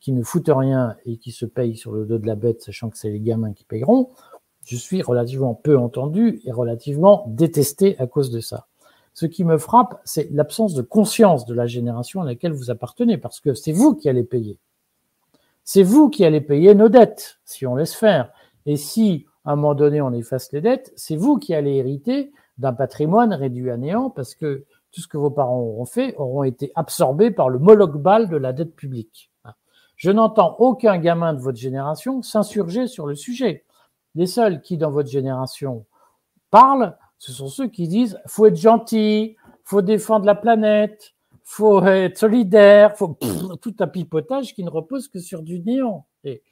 [0.00, 2.88] qui ne foutent rien et qui se payent sur le dos de la bête, sachant
[2.88, 4.10] que c'est les gamins qui payeront.
[4.64, 8.68] je suis relativement peu entendu et relativement détesté à cause de ça.
[9.12, 13.18] Ce qui me frappe, c'est l'absence de conscience de la génération à laquelle vous appartenez,
[13.18, 14.58] parce que c'est vous qui allez payer.
[15.64, 18.30] C'est vous qui allez payer nos dettes, si on laisse faire.
[18.66, 22.30] Et si, à un moment donné, on efface les dettes, c'est vous qui allez hériter
[22.58, 26.44] d'un patrimoine réduit à néant, parce que tout ce que vos parents auront fait auront
[26.44, 29.30] été absorbés par le moloch de la dette publique.
[29.96, 33.64] Je n'entends aucun gamin de votre génération s'insurger sur le sujet.
[34.14, 35.86] Les seuls qui, dans votre génération,
[36.50, 42.16] parlent, ce sont ceux qui disent faut être gentil, faut défendre la planète, faut être
[42.16, 43.18] solidaire, faut
[43.60, 46.06] tout un pipotage qui ne repose que sur du néant.
[46.24, 46.42] Et,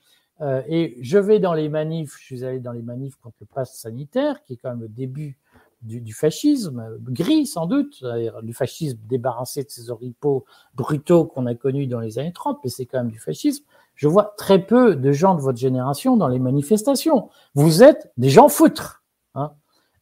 [0.40, 3.46] euh, et je vais dans les manifs, je suis allé dans les manifs contre le
[3.46, 5.38] pass sanitaire, qui est quand même le début
[5.82, 8.02] du, fascisme, gris sans doute,
[8.42, 12.70] du fascisme débarrassé de ces oripeaux brutaux qu'on a connus dans les années 30, mais
[12.70, 13.64] c'est quand même du fascisme
[13.96, 17.30] je vois très peu de gens de votre génération dans les manifestations.
[17.54, 19.02] Vous êtes des gens foutres.
[19.34, 19.52] Hein.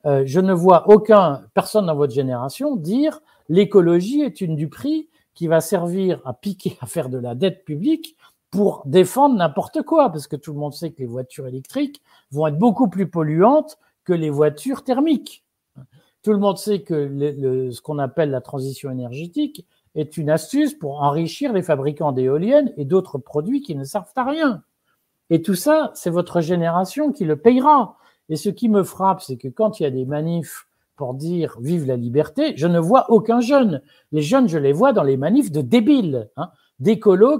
[0.04, 5.08] Euh, je ne vois aucun personne dans votre génération dire l'écologie est une du prix
[5.32, 8.16] qui va servir à piquer, à faire de la dette publique
[8.50, 12.46] pour défendre n'importe quoi, parce que tout le monde sait que les voitures électriques vont
[12.46, 15.43] être beaucoup plus polluantes que les voitures thermiques.
[16.24, 21.02] Tout le monde sait que ce qu'on appelle la transition énergétique est une astuce pour
[21.02, 24.62] enrichir les fabricants d'éoliennes et d'autres produits qui ne servent à rien.
[25.28, 27.98] Et tout ça, c'est votre génération qui le payera.
[28.30, 31.58] Et ce qui me frappe, c'est que quand il y a des manifs pour dire
[31.60, 33.82] vive la liberté, je ne vois aucun jeune.
[34.10, 36.50] Les jeunes, je les vois dans les manifs de débiles, hein,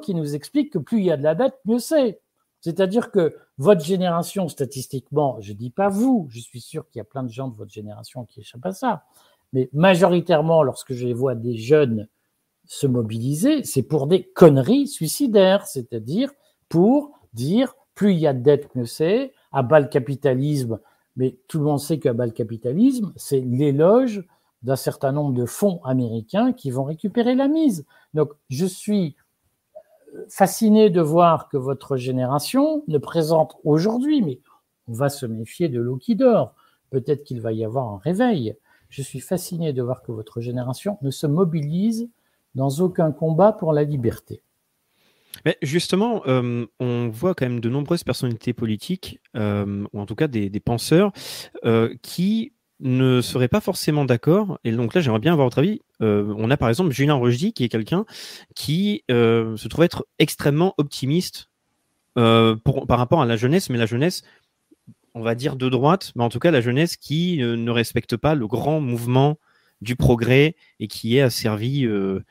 [0.03, 2.20] qui nous expliquent que plus il y a de la dette, mieux c'est.
[2.64, 7.05] C'est-à-dire que votre génération, statistiquement, je dis pas vous, je suis sûr qu'il y a
[7.05, 9.05] plein de gens de votre génération qui échappent à ça,
[9.53, 12.09] mais majoritairement, lorsque je vois des jeunes
[12.64, 16.31] se mobiliser, c'est pour des conneries suicidaires, c'est-à-dire
[16.70, 20.81] pour dire plus il y a de dettes, mieux c'est, à bas le capitalisme,
[21.16, 24.24] mais tout le monde sait qu'à bas le capitalisme, c'est l'éloge
[24.62, 27.85] d'un certain nombre de fonds américains qui vont récupérer la mise.
[28.14, 29.16] Donc je suis
[30.29, 34.40] fasciné de voir que votre génération ne présente aujourd'hui, mais
[34.88, 36.55] on va se méfier de l'eau qui dort,
[36.90, 38.57] peut-être qu'il va y avoir un réveil.
[38.88, 42.09] Je suis fasciné de voir que votre génération ne se mobilise
[42.55, 44.42] dans aucun combat pour la liberté.
[45.44, 50.14] Mais justement, euh, on voit quand même de nombreuses personnalités politiques, euh, ou en tout
[50.14, 51.12] cas des, penseurs,
[51.64, 52.53] euh, qui
[52.85, 54.61] ne seraient pas forcément d'accord.
[54.62, 55.81] Et donc là, j'aimerais bien avoir votre avis.
[56.01, 58.05] on a par exemple Julien Rochdy, qui est quelqu'un
[58.55, 61.49] qui se trouve être extrêmement optimiste
[62.14, 64.23] pour, par rapport à la jeunesse, mais la jeunesse,
[65.14, 68.35] on va dire de droite, mais en tout cas la jeunesse qui ne respecte pas
[68.35, 69.38] le grand mouvement
[69.85, 72.25] du progrès et qui est asservi euh,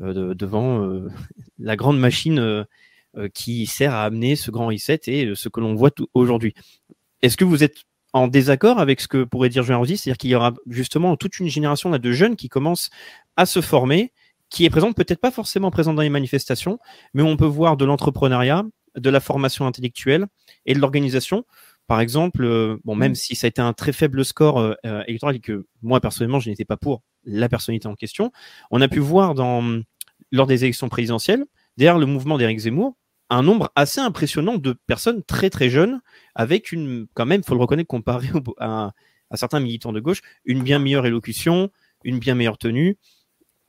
[0.00, 1.10] euh devant euh,
[1.58, 2.64] la grande machine euh,
[3.34, 6.54] qui sert à amener ce grand reset et ce que l'on voit aujourd'hui.
[7.22, 10.30] Est-ce que vous êtes en désaccord avec ce que pourrait dire Julien Rosy, c'est-à-dire qu'il
[10.30, 12.90] y aura justement toute une génération là, de jeunes qui commencent
[13.36, 14.12] à se former,
[14.48, 16.78] qui est présente, peut-être pas forcément présente dans les manifestations,
[17.14, 18.64] mais on peut voir de l'entrepreneuriat,
[18.96, 20.26] de la formation intellectuelle
[20.66, 21.44] et de l'organisation
[21.90, 23.16] par exemple, euh, bon, même mm.
[23.16, 26.38] si ça a été un très faible score euh, euh, électoral et que moi personnellement
[26.38, 28.30] je n'étais pas pour la personnalité en question,
[28.70, 29.80] on a pu voir dans
[30.30, 31.44] lors des élections présidentielles,
[31.76, 32.94] derrière le mouvement d'Éric Zemmour,
[33.30, 36.00] un nombre assez impressionnant de personnes très très jeunes,
[36.34, 38.28] avec une, quand même, faut le reconnaître, comparé
[38.58, 38.92] à,
[39.34, 41.70] certains militants de gauche, une bien meilleure élocution,
[42.04, 42.98] une bien meilleure tenue.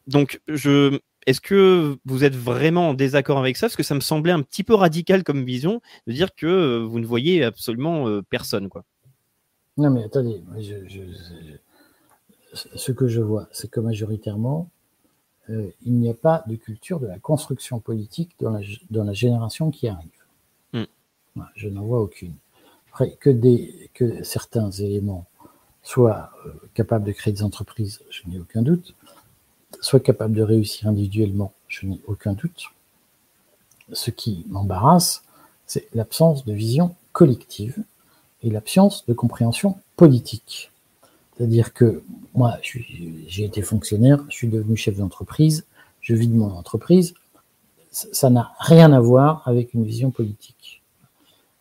[0.07, 3.68] Donc, je, est-ce que vous êtes vraiment en désaccord avec ça?
[3.68, 6.80] Parce que ça me semblait un petit peu radical comme vision de dire que euh,
[6.80, 8.70] vous ne voyez absolument euh, personne.
[8.70, 8.84] Quoi.
[9.78, 10.41] Non, mais attendez,
[12.53, 14.72] ce que je vois, c'est que majoritairement,
[15.52, 19.14] euh, il n'y a pas de culture de la construction politique dans la, dans la
[19.14, 20.10] génération qui arrive.
[20.74, 21.43] Hmm.
[21.56, 22.34] je n'en vois aucune.
[22.89, 25.26] Après, que, des, que certains éléments
[25.84, 26.32] soient
[26.74, 28.93] capables de créer des entreprises, je n'ai aucun doute
[29.80, 32.66] soit capable de réussir individuellement, je n'ai aucun doute.
[33.93, 35.24] Ce qui m'embarrasse,
[35.66, 37.84] c'est l'absence de vision collective
[38.43, 40.70] et l'absence de compréhension politique.
[41.36, 42.04] C'est-à-dire que
[42.34, 45.66] moi, j'ai été fonctionnaire, je suis devenu chef d'entreprise,
[46.00, 47.14] je vis de mon entreprise,
[47.92, 50.82] ça n'a rien à voir avec une vision politique.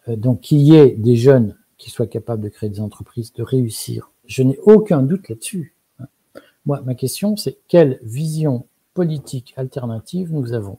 [0.09, 3.43] Euh, donc qu'il y ait des jeunes qui soient capables de créer des entreprises, de
[3.43, 5.75] réussir, je n'ai aucun doute là-dessus.
[6.67, 10.79] Moi, ma question, c'est quelle vision politique alternative nous avons?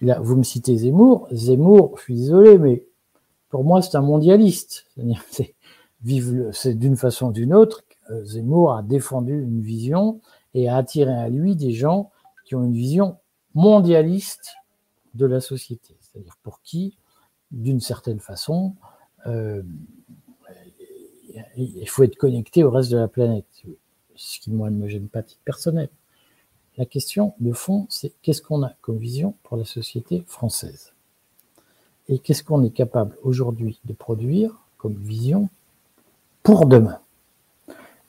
[0.00, 1.28] Là, vous me citez Zemmour.
[1.30, 2.84] Zemmour, je suis désolé, mais
[3.48, 4.86] pour moi, c'est un mondialiste.
[6.52, 7.84] C'est d'une façon ou d'une autre.
[8.10, 10.20] Euh, Zemmour a défendu une vision
[10.54, 12.10] et a attiré à lui des gens
[12.44, 13.18] qui ont une vision
[13.54, 14.54] mondialiste
[15.14, 15.94] de la société.
[16.00, 16.96] C'est-à-dire pour qui,
[17.50, 18.74] d'une certaine façon,
[19.26, 19.62] euh,
[21.56, 23.46] il faut être connecté au reste de la planète,
[24.14, 25.88] ce qui moi ne me gêne pas titre personnel.
[26.78, 30.92] La question de fond, c'est qu'est-ce qu'on a comme vision pour la société française?
[32.08, 35.48] Et qu'est-ce qu'on est capable aujourd'hui de produire comme vision
[36.42, 37.01] pour demain?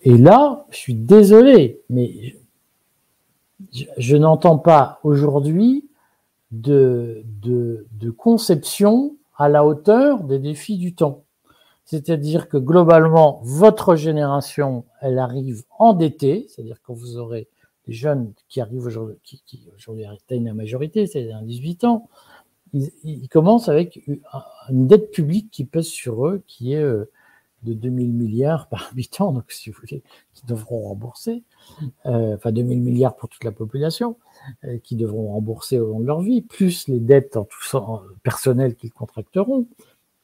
[0.04, 2.36] Et là, je suis désolé, mais
[3.98, 5.90] je, n'entends pas aujourd'hui
[6.52, 7.24] de,
[8.18, 11.24] conception à la hauteur des défis du temps.
[11.86, 17.48] C'est-à-dire que globalement, votre génération, elle arrive endettée, c'est-à-dire que vous aurez
[17.88, 22.10] des jeunes qui arrivent aujourd'hui, qui, aujourd'hui atteignent la majorité, c'est-à-dire 18 ans,
[22.74, 24.02] ils, ils, commencent avec
[24.70, 27.10] une dette publique qui pèse sur eux, qui est euh,
[27.64, 30.04] de 2000 milliards par habitant, donc si vous voulez,
[30.34, 31.44] qui devront rembourser,
[32.06, 34.18] euh, enfin 2000 milliards pour toute la population,
[34.66, 38.02] euh, qui devront rembourser au long de leur vie, plus les dettes en tout en,
[38.24, 39.68] personnelles qu'ils contracteront.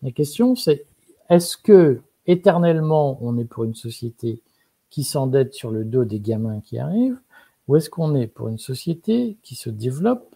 [0.02, 0.86] La question, c'est
[1.30, 4.42] est-ce que éternellement on est pour une société
[4.90, 7.20] qui s'endette sur le dos des gamins qui arrivent,
[7.68, 10.36] ou est-ce qu'on est pour une société qui se développe,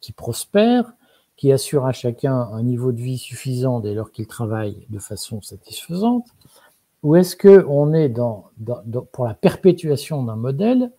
[0.00, 0.94] qui prospère,
[1.40, 5.40] qui assure à chacun un niveau de vie suffisant dès lors qu'il travaille de façon
[5.40, 6.26] satisfaisante,
[7.02, 8.50] ou est-ce que on est dans,
[9.10, 10.92] pour la perpétuation d'un modèle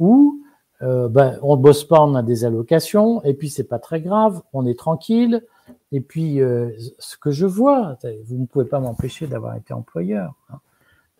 [0.00, 0.40] où
[0.82, 4.00] euh, ben, on ne bosse pas, on a des allocations, et puis c'est pas très
[4.00, 5.44] grave, on est tranquille,
[5.92, 10.34] et puis euh, ce que je vois, vous ne pouvez pas m'empêcher d'avoir été employeur,
[10.50, 10.58] hein,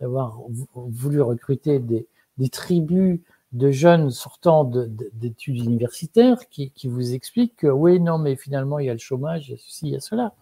[0.01, 0.37] d'avoir
[0.73, 3.21] voulu recruter des tribus
[3.55, 8.87] de jeunes sortant d'études universitaires qui, qui, vous expliquent que oui, non, mais finalement, il
[8.87, 10.33] y a le chômage, il y a ceci, il y a cela.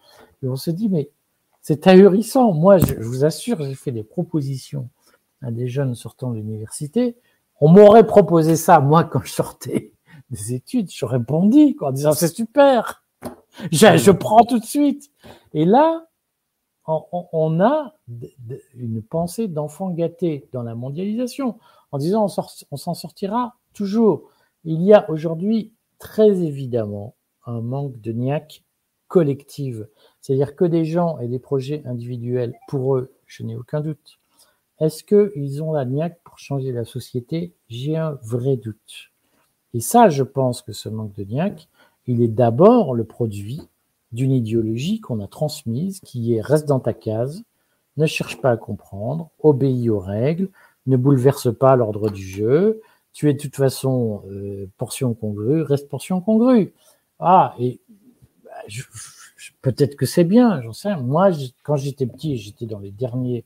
[0.42, 1.10] Et on se dit, mais
[1.62, 2.52] c'est ahurissant.
[2.52, 4.88] Moi, je, je vous assure, j'ai fait des propositions
[5.42, 7.16] à des jeunes sortant de l'université.
[7.60, 9.92] On m'aurait proposé ça, moi, quand je sortais
[10.30, 13.04] des études, j'aurais bondi, quoi, en disant, c'est super.
[13.70, 15.12] Je, je, prends tout de suite.
[15.52, 16.08] Et là,
[16.88, 17.94] on, on a
[18.74, 21.60] une pensée d'enfant gâté dans la mondialisation
[21.94, 22.26] en disant
[22.72, 24.28] on s'en sortira toujours.
[24.64, 27.14] Il y a aujourd'hui très évidemment
[27.46, 28.64] un manque de niaque
[29.06, 29.86] collective.
[30.20, 34.18] C'est-à-dire que des gens et des projets individuels, pour eux, je n'ai aucun doute.
[34.80, 37.54] Est-ce qu'ils ont la niaque pour changer la société?
[37.68, 39.12] J'ai un vrai doute.
[39.72, 41.68] Et ça, je pense que ce manque de niaque,
[42.08, 43.62] il est d'abord le produit
[44.10, 47.44] d'une idéologie qu'on a transmise, qui est reste dans ta case,
[47.98, 50.50] ne cherche pas à comprendre, obéis aux règles,
[50.86, 52.80] ne bouleverse pas l'ordre du jeu.
[53.12, 56.74] Tu es de toute façon euh, portion congrue, reste portion congrue.
[57.20, 57.80] Ah, et
[58.44, 58.50] bah,
[59.62, 60.96] peut-être que c'est bien, j'en sais.
[60.96, 61.30] Moi,
[61.62, 63.44] quand j'étais petit, j'étais dans les derniers,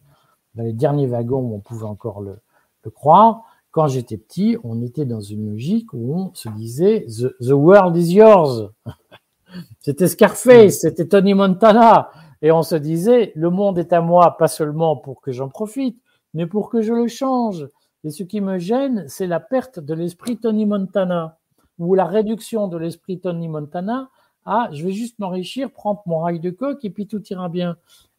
[0.55, 2.39] dans les derniers wagons où on pouvait encore le,
[2.85, 3.43] le croire.
[3.71, 7.97] Quand j'étais petit, on était dans une logique où on se disait the, the world
[7.97, 8.71] is yours.
[9.81, 10.81] c'était Scarface, mm.
[10.81, 12.11] c'était Tony Montana.
[12.41, 16.01] Et on se disait, le monde est à moi, pas seulement pour que j'en profite,
[16.35, 17.69] mais pour que je le change.
[18.05, 21.39] Et ce qui me gêne, c'est la perte de l'esprit Tony Montana,
[21.79, 24.11] ou la réduction de l'esprit Tony Montana
[24.45, 27.77] à je vais juste m'enrichir, prendre mon rail de coque et puis tout ira bien.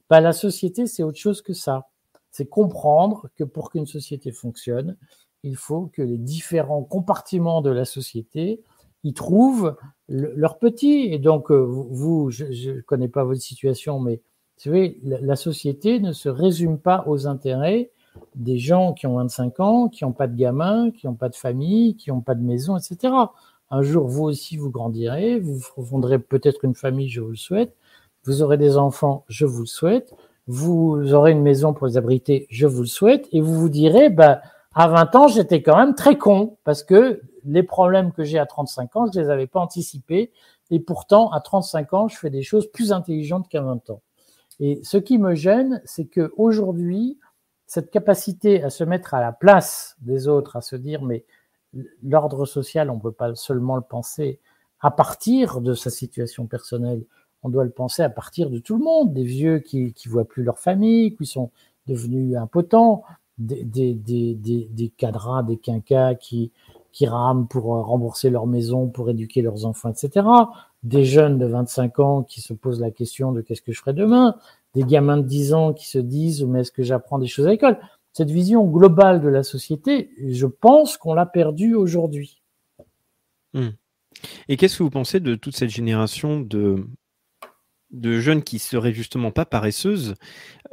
[0.09, 1.89] Ben, la société, c'est autre chose que ça.
[2.31, 4.95] C'est comprendre que pour qu'une société fonctionne,
[5.43, 8.61] il faut que les différents compartiments de la société
[9.03, 9.75] y trouvent
[10.07, 11.09] le, leur petit.
[11.11, 15.99] Et donc, euh, vous, je ne connais pas votre situation, mais vous savez, la société
[15.99, 17.91] ne se résume pas aux intérêts
[18.35, 21.35] des gens qui ont 25 ans, qui n'ont pas de gamins, qui n'ont pas de
[21.35, 23.13] famille, qui n'ont pas de maison, etc.
[23.71, 27.75] Un jour, vous aussi, vous grandirez, vous fondrez peut-être une famille, je vous le souhaite,
[28.23, 30.13] vous aurez des enfants, je vous le souhaite,
[30.47, 34.09] vous aurez une maison pour les abriter, je vous le souhaite, et vous vous direz,
[34.09, 34.41] bah,
[34.73, 38.45] à 20 ans, j'étais quand même très con, parce que les problèmes que j'ai à
[38.45, 40.31] 35 ans, je les avais pas anticipés,
[40.71, 44.01] et pourtant, à 35 ans, je fais des choses plus intelligentes qu'à 20 ans.
[44.59, 47.17] Et ce qui me gêne, c'est que aujourd'hui,
[47.69, 51.23] cette capacité à se mettre à la place des autres, à se dire mais
[52.01, 54.39] l'ordre social, on ne peut pas seulement le penser
[54.79, 57.03] à partir de sa situation personnelle,
[57.43, 60.25] on doit le penser à partir de tout le monde, des vieux qui qui voient
[60.25, 61.51] plus leur famille, qui sont
[61.85, 63.03] devenus impotents,
[63.37, 66.51] des, des, des, des, des cadras, des quinquas qui,
[66.91, 70.27] qui rament pour rembourser leur maison, pour éduquer leurs enfants, etc.
[70.81, 73.93] Des jeunes de 25 ans qui se posent la question de qu'est-ce que je ferai
[73.93, 74.37] demain
[74.75, 77.51] des gamins de 10 ans qui se disent mais est-ce que j'apprends des choses à
[77.51, 77.79] l'école?
[78.13, 82.41] Cette vision globale de la société, je pense qu'on l'a perdue aujourd'hui.
[83.53, 83.69] Hmm.
[84.47, 86.87] Et qu'est-ce que vous pensez de toute cette génération de,
[87.91, 90.15] de jeunes qui seraient justement pas paresseuses,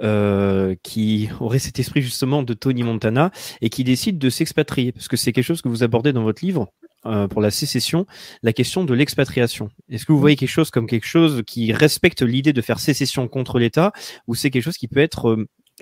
[0.00, 3.30] euh, qui auraient cet esprit justement de Tony Montana
[3.60, 4.92] et qui décident de s'expatrier?
[4.92, 6.72] Parce que c'est quelque chose que vous abordez dans votre livre.
[7.04, 8.04] Euh, pour la sécession,
[8.42, 9.68] la question de l'expatriation.
[9.88, 13.28] Est-ce que vous voyez quelque chose comme quelque chose qui respecte l'idée de faire sécession
[13.28, 13.92] contre l'État,
[14.26, 15.36] ou c'est quelque chose qui peut être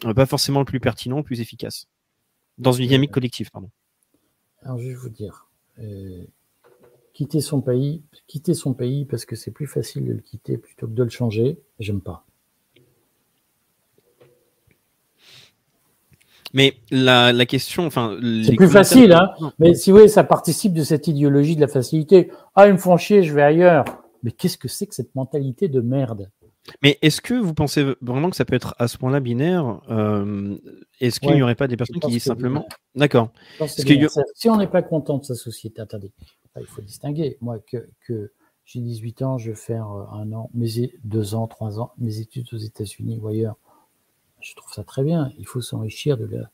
[0.04, 1.86] euh, pas forcément le plus pertinent, le plus efficace?
[2.58, 3.70] Dans une dynamique collective, pardon.
[4.62, 5.48] Alors, je vais vous dire,
[7.14, 10.86] quitter son pays, quitter son pays parce que c'est plus facile de le quitter plutôt
[10.86, 12.26] que de le changer, j'aime pas.
[16.54, 19.32] Mais la, la question, enfin, c'est plus facile, hein.
[19.58, 22.30] Mais si vous voyez, ça participe de cette idéologie de la facilité.
[22.54, 23.84] Ah, ils me font chier, je vais ailleurs.
[24.22, 26.30] Mais qu'est-ce que c'est que cette mentalité de merde?
[26.82, 29.82] Mais est-ce que vous pensez vraiment que ça peut être à ce point-là binaire?
[29.90, 30.56] Euh,
[31.00, 33.30] Est-ce qu'il n'y aurait pas des personnes qui disent simplement D'accord.
[33.66, 36.12] Si on n'est pas content de sa société, attendez,
[36.58, 37.36] il faut distinguer.
[37.40, 38.32] Moi, que, que
[38.64, 42.20] j'ai 18 ans, je vais faire euh, un an, mes, deux ans, trois ans, mes
[42.20, 43.56] études aux États-Unis ou ailleurs.
[44.44, 45.32] Je trouve ça très bien.
[45.38, 46.50] Il faut s'enrichir de la.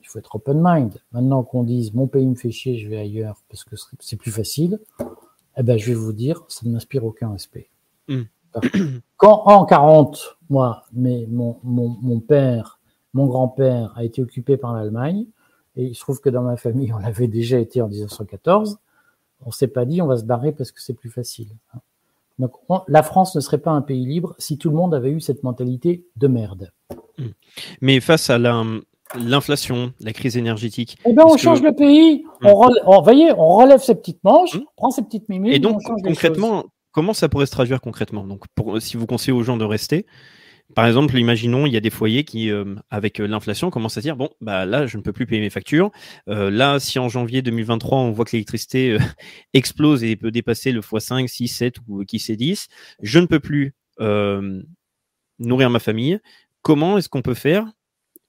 [0.00, 1.02] Il faut être open mind.
[1.12, 4.30] Maintenant qu'on dise mon pays me fait chier, je vais ailleurs parce que c'est plus
[4.30, 4.80] facile,
[5.56, 7.68] eh ben, je vais vous dire, ça ne m'inspire aucun respect.
[8.06, 8.22] Hmm.
[9.16, 12.78] Quand en 40, moi, mais mon, mon, mon père,
[13.12, 15.26] mon grand-père a été occupé par l'Allemagne,
[15.76, 18.78] et il se trouve que dans ma famille, on l'avait déjà été en 1914,
[19.44, 21.48] on s'est pas dit on va se barrer parce que c'est plus facile.
[22.38, 22.52] Donc
[22.88, 25.42] la France ne serait pas un pays libre si tout le monde avait eu cette
[25.42, 26.70] mentalité de merde.
[27.18, 27.28] Hmm.
[27.80, 30.96] Mais face à l'inflation, la crise énergétique.
[31.04, 32.24] Eh ben, on change le pays.
[32.42, 32.48] Hmm.
[32.86, 35.54] On, voyez, on relève ses petites manches, on prend ses petites mimiques.
[35.54, 38.24] Et donc, concrètement, comment ça pourrait se traduire concrètement?
[38.24, 40.06] Donc, pour, si vous conseillez aux gens de rester,
[40.74, 44.00] par exemple, imaginons, il y a des foyers qui, euh, avec euh, l'inflation, commencent à
[44.02, 45.90] dire bon, bah là, je ne peux plus payer mes factures.
[46.28, 48.98] Euh, là, si en janvier 2023, on voit que l'électricité
[49.54, 52.68] explose et peut dépasser le x5, 6, 7 ou qui sait 10,
[53.02, 53.74] je ne peux plus
[55.40, 56.20] nourrir ma famille.
[56.62, 57.66] Comment est-ce qu'on peut faire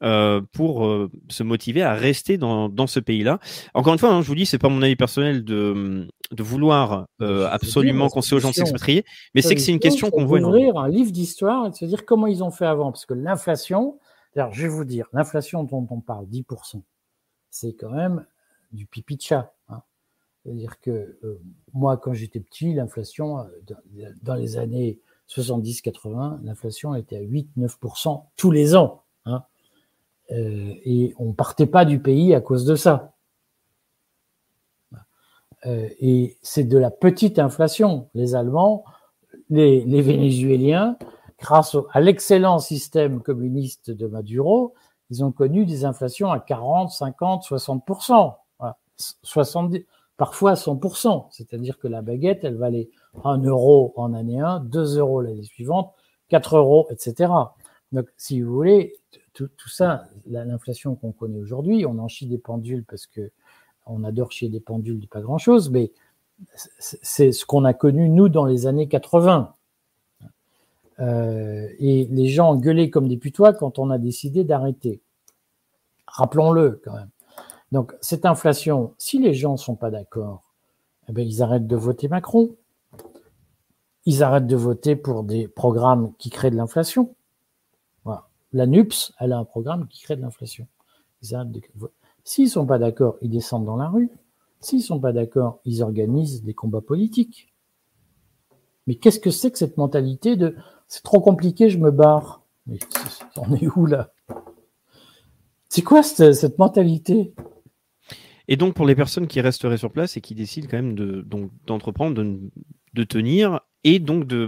[0.02, 3.40] euh, pour euh, se motiver à rester dans, dans ce pays-là.
[3.74, 7.08] Encore une fois, hein, je vous dis, c'est pas mon avis personnel de, de vouloir
[7.22, 9.04] euh, absolument conseiller aux gens de s'expatrier,
[9.36, 10.40] mais c'est que c'est une question qu'on voit.
[10.40, 13.14] Ouvrir un livre d'histoire et de se dire comment ils ont fait avant, parce que
[13.14, 14.00] l'inflation,
[14.38, 16.82] alors je vais vous dire, l'inflation dont on parle, 10%,
[17.50, 18.26] c'est quand même
[18.72, 19.54] du pipi de chat.
[19.68, 19.82] Hein.
[20.46, 21.20] C'est-à-dire que
[21.74, 23.46] moi, quand j'étais petit, l'inflation,
[24.22, 29.04] dans les années 70-80, l'inflation était à 8-9% tous les ans.
[29.26, 29.44] Hein.
[30.32, 33.14] Euh, et on partait pas du pays à cause de ça.
[35.66, 38.10] Euh, et c'est de la petite inflation.
[38.14, 38.86] Les Allemands,
[39.50, 40.98] les, les Vénézuéliens,
[41.40, 44.74] grâce à l'excellent système communiste de Maduro,
[45.10, 48.36] ils ont connu des inflations à 40, 50, 60%,
[49.24, 49.86] 70,
[50.18, 51.28] parfois 100%.
[51.32, 52.90] C'est-à-dire que la baguette, elle valait
[53.24, 55.94] 1 euro en année 1, 2 euros l'année suivante,
[56.30, 57.32] 4 euros, etc.
[57.92, 58.94] Donc, si vous voulez,
[59.46, 63.32] tout, ça, l'inflation qu'on connaît aujourd'hui, on en chie des pendules parce que
[63.86, 65.92] on adore chier des pendules pas grand chose, mais
[66.56, 69.54] c'est ce qu'on a connu nous dans les années 80.
[71.00, 75.02] Euh, et les gens gueulaient comme des putois quand on a décidé d'arrêter.
[76.08, 77.10] Rappelons-le quand même.
[77.72, 80.50] Donc cette inflation, si les gens sont pas d'accord,
[81.08, 82.56] eh bien, ils arrêtent de voter Macron.
[84.06, 87.16] Ils arrêtent de voter pour des programmes qui créent de l'inflation.
[88.52, 90.68] La NUPS, elle a un programme qui crée de l'inflation.
[91.22, 94.10] S'ils ne sont pas d'accord, ils descendent dans la rue.
[94.60, 97.54] S'ils ne sont pas d'accord, ils organisent des combats politiques.
[98.88, 100.56] Mais qu'est-ce que c'est que cette mentalité de
[100.88, 102.80] c'est trop compliqué, je me barre Mais
[103.38, 104.12] on est où là?
[105.70, 107.36] C'est quoi cette, mentalité?
[108.48, 111.24] Et donc pour les personnes qui resteraient sur place et qui décident quand même de,
[111.68, 112.40] d'entreprendre, de,
[112.96, 114.48] de tenir et donc de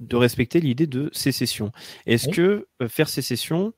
[0.00, 1.72] de respecter l'idée de sécession.
[2.06, 3.72] Est-ce que euh, faire sécession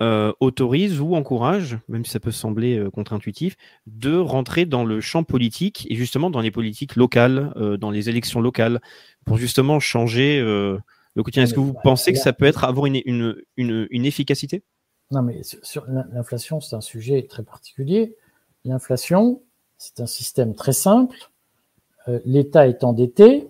[0.00, 5.00] euh, autorise ou encourage, même si ça peut sembler euh, contre-intuitif, de rentrer dans le
[5.00, 8.80] champ politique et justement dans les politiques locales, dans les élections locales,
[9.24, 11.44] pour justement changer le quotidien?
[11.44, 13.02] Est-ce que vous pensez que ça peut être avoir une,
[13.56, 14.62] une, efficacité?
[15.10, 18.14] Non, mais sur l'inflation, c'est un sujet très particulier.
[18.64, 19.42] L'inflation,
[19.78, 21.16] c'est un système très simple.
[22.24, 23.48] L'État est endetté,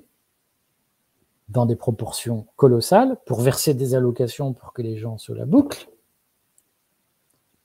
[1.48, 5.88] dans des proportions colossales pour verser des allocations pour que les gens se la bouclent.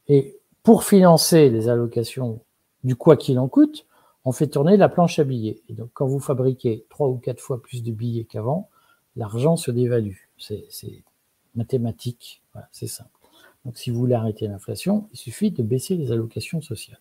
[0.08, 2.42] Et pour financer les allocations
[2.84, 3.86] du quoi qu'il en coûte,
[4.26, 5.62] on fait tourner la planche à billets.
[5.68, 8.70] Et donc, quand vous fabriquez trois ou quatre fois plus de billets qu'avant,
[9.16, 10.16] l'argent se dévalue.
[10.38, 11.04] C'est
[11.56, 13.10] mathématique, c'est simple.
[13.66, 17.00] Donc, si vous voulez arrêter l'inflation, il suffit de baisser les allocations sociales.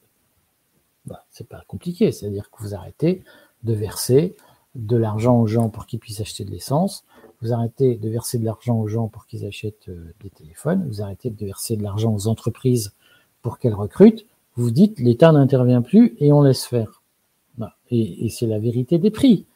[1.06, 3.24] Bah, c'est pas compliqué, c'est-à-dire que vous arrêtez
[3.62, 4.36] de verser
[4.74, 7.04] de l'argent aux gens pour qu'ils puissent acheter de l'essence,
[7.40, 11.02] vous arrêtez de verser de l'argent aux gens pour qu'ils achètent euh, des téléphones, vous
[11.02, 12.94] arrêtez de verser de l'argent aux entreprises
[13.42, 17.02] pour qu'elles recrutent, vous dites l'État n'intervient plus et on laisse faire.
[17.90, 19.46] Et, c'est la vérité des prix.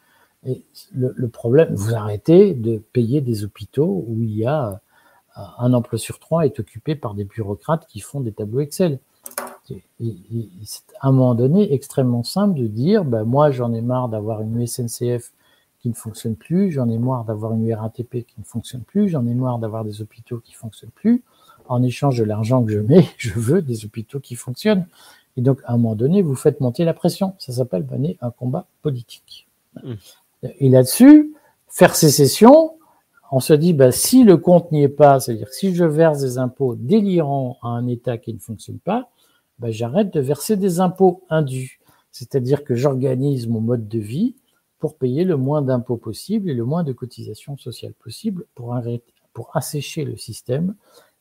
[0.93, 4.79] Le, problème, vous arrêtez de payer des hôpitaux où il y a
[5.35, 8.99] un emploi sur trois est occupé par des bureaucrates qui font des tableaux Excel.
[9.67, 14.41] C'est à un moment donné extrêmement simple de dire, ben moi j'en ai marre d'avoir
[14.41, 15.31] une SNCF
[15.79, 19.25] qui ne fonctionne plus, j'en ai marre d'avoir une RATP qui ne fonctionne plus, j'en
[19.25, 21.23] ai marre d'avoir des hôpitaux qui ne fonctionnent plus.
[21.69, 24.87] En échange de l'argent que je mets, je veux des hôpitaux qui fonctionnent.
[25.35, 27.35] Et donc, à un moment donné, vous faites monter la pression.
[27.37, 29.47] Ça s'appelle mener un combat politique.
[29.83, 29.93] Mmh.
[30.59, 31.33] Et là-dessus,
[31.67, 32.73] faire sécession,
[33.31, 36.37] on se dit, bah, si le compte n'y est pas, c'est-à-dire si je verse des
[36.37, 39.09] impôts délirants à un État qui ne fonctionne pas,
[39.59, 41.79] bah, j'arrête de verser des impôts indus.
[42.11, 44.35] C'est-à-dire que j'organise mon mode de vie
[44.79, 49.13] pour payer le moins d'impôts possible et le moins de cotisations sociales possible pour, arrêter,
[49.33, 50.75] pour assécher le système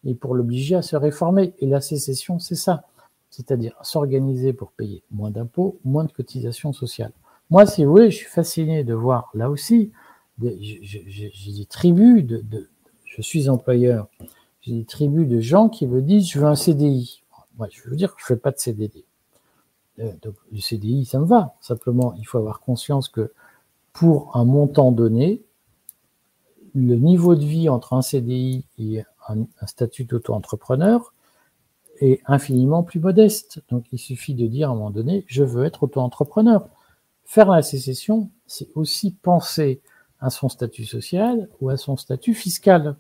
[0.05, 1.55] et pour l'obliger à se réformer.
[1.59, 2.85] Et la sécession, c'est ça.
[3.31, 7.13] C'est-à-dire s'organiser pour payer moins d'impôts, moins de cotisations sociales.
[7.51, 9.93] Moi, si vous voulez, je suis fasciné de voir là aussi
[10.43, 12.69] j'ai des tribus de,
[13.05, 14.09] je suis employeur,
[14.61, 17.23] j'ai des tribus de gens qui me disent je veux un CDI.
[17.57, 19.05] Moi, je veux dire que je fais pas de CDD.
[19.99, 21.55] Euh, donc le CDI, ça me va.
[21.61, 23.33] Simplement, il faut avoir conscience que
[23.93, 25.43] pour un montant donné,
[26.75, 31.13] le niveau de vie entre un CDI et un statut d'auto-entrepreneur
[32.01, 33.63] est infiniment plus modeste.
[33.71, 36.69] Donc il suffit de dire à un moment donné, je veux être auto-entrepreneur.
[37.25, 39.81] Faire la sécession, c'est aussi penser
[40.21, 42.97] à son statut social ou à son statut fiscal.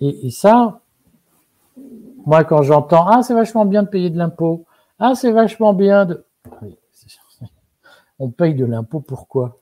[0.00, 0.82] Et, ça,
[2.24, 4.66] moi, quand j'entends Ah, c'est vachement bien de payer de l'impôt,
[4.98, 6.24] Ah, c'est vachement bien de.
[8.18, 9.58] On paye de l'impôt pourquoi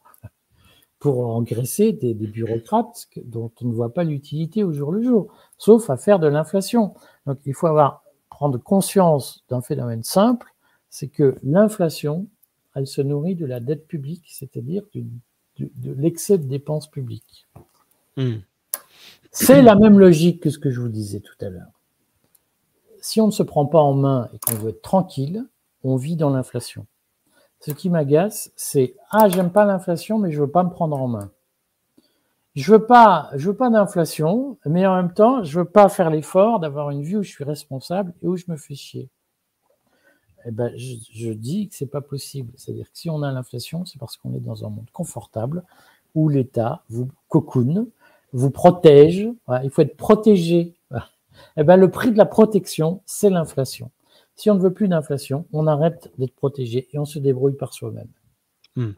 [0.98, 5.32] Pour engraisser des, des, bureaucrates dont on ne voit pas l'utilité au jour le jour,
[5.58, 6.94] sauf à faire de l'inflation.
[7.26, 10.54] Donc, il faut avoir, prendre conscience d'un phénomène simple
[10.94, 12.28] c'est que l'inflation,
[12.76, 17.48] elle se nourrit de la dette publique, c'est-à-dire de, l'excès de dépenses publiques.
[18.16, 18.36] Hmm.
[19.32, 21.72] C'est la même logique que ce que je vous disais tout à l'heure.
[23.04, 25.44] Si on ne se prend pas en main et qu'on veut être tranquille,
[25.82, 26.86] on vit dans l'inflation.
[27.60, 31.06] Ce qui m'agace, c'est ah j'aime pas l'inflation, mais je veux pas me prendre en
[31.06, 31.30] main.
[32.54, 36.60] Je veux pas, veux pas d'inflation, mais en même temps, je veux pas faire l'effort
[36.60, 39.10] d'avoir une vie où je suis responsable et où je me fais chier
[40.46, 42.54] eh ben, je, dis que c'est pas possible.
[42.56, 45.62] C'est-à-dire que si on a l'inflation, c'est parce qu'on est dans un monde confortable
[46.14, 47.86] où l'État vous cocoune,
[48.32, 49.28] vous protège.
[49.62, 50.73] il faut être protégé.
[51.56, 53.90] Eh ben, le prix de la protection, c'est l'inflation.
[54.36, 57.72] Si on ne veut plus d'inflation, on arrête d'être protégé et on se débrouille par
[57.72, 58.08] soi-même.
[58.76, 58.92] Hmm.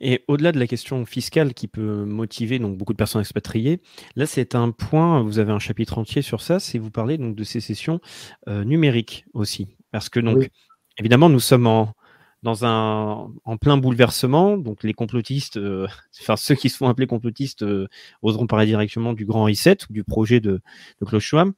[0.00, 3.80] Et au-delà de la question fiscale qui peut motiver donc beaucoup de personnes expatriées,
[4.14, 7.34] là c'est un point, vous avez un chapitre entier sur ça, c'est vous parlez donc
[7.34, 8.00] de sécession
[8.46, 10.48] euh, numérique aussi, parce que donc
[10.96, 11.94] évidemment, nous sommes en,
[12.42, 14.56] dans un, en plein bouleversement.
[14.56, 15.86] Donc, les complotistes, euh,
[16.20, 17.88] enfin, ceux qui se font appeler complotistes, euh,
[18.22, 20.60] oseront parler directement du grand reset ou du projet de,
[21.00, 21.52] de Klaus Schwab.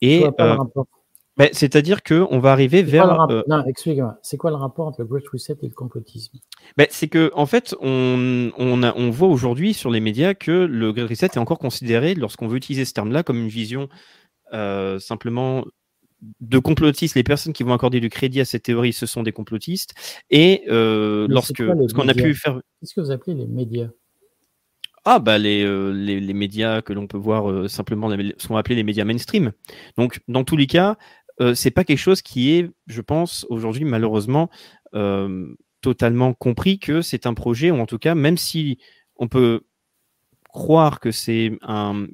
[0.00, 0.56] Et, euh,
[1.36, 3.26] ben, c'est-à-dire qu'on va arriver vers.
[3.46, 4.18] non, explique-moi.
[4.22, 6.38] C'est quoi le rapport entre le Great Reset et le complotisme?
[6.76, 10.50] Ben, C'est que, en fait, on, on, a, on voit aujourd'hui sur les médias que
[10.50, 13.88] le Great Reset est encore considéré, lorsqu'on veut utiliser ce terme-là, comme une vision
[14.98, 15.64] simplement
[16.40, 19.32] de complotistes, les personnes qui vont accorder du crédit à cette théorie, ce sont des
[19.32, 19.94] complotistes.
[20.30, 21.62] Et euh, lorsque
[21.94, 22.60] qu'on a pu faire.
[22.80, 23.88] Qu'est-ce que vous appelez les médias?
[25.10, 28.74] Ah bah les, euh, les, les, médias que l'on peut voir euh, simplement sont appelés
[28.74, 29.52] les médias mainstream.
[29.96, 30.98] Donc dans tous les cas,
[31.40, 34.50] euh, c'est pas quelque chose qui est, je pense, aujourd'hui malheureusement
[35.80, 38.78] totalement compris que c'est un projet ou en tout cas même si
[39.16, 39.62] on peut
[40.48, 42.06] croire que c'est un,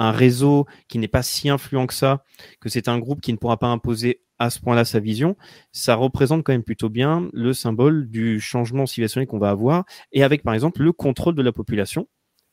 [0.00, 2.24] un réseau qui n'est pas si influent que ça,
[2.58, 5.36] que c'est un groupe qui ne pourra pas imposer à ce point-là sa vision,
[5.72, 10.24] ça représente quand même plutôt bien le symbole du changement civilisationnel qu'on va avoir, et
[10.24, 12.08] avec par exemple le contrôle de la population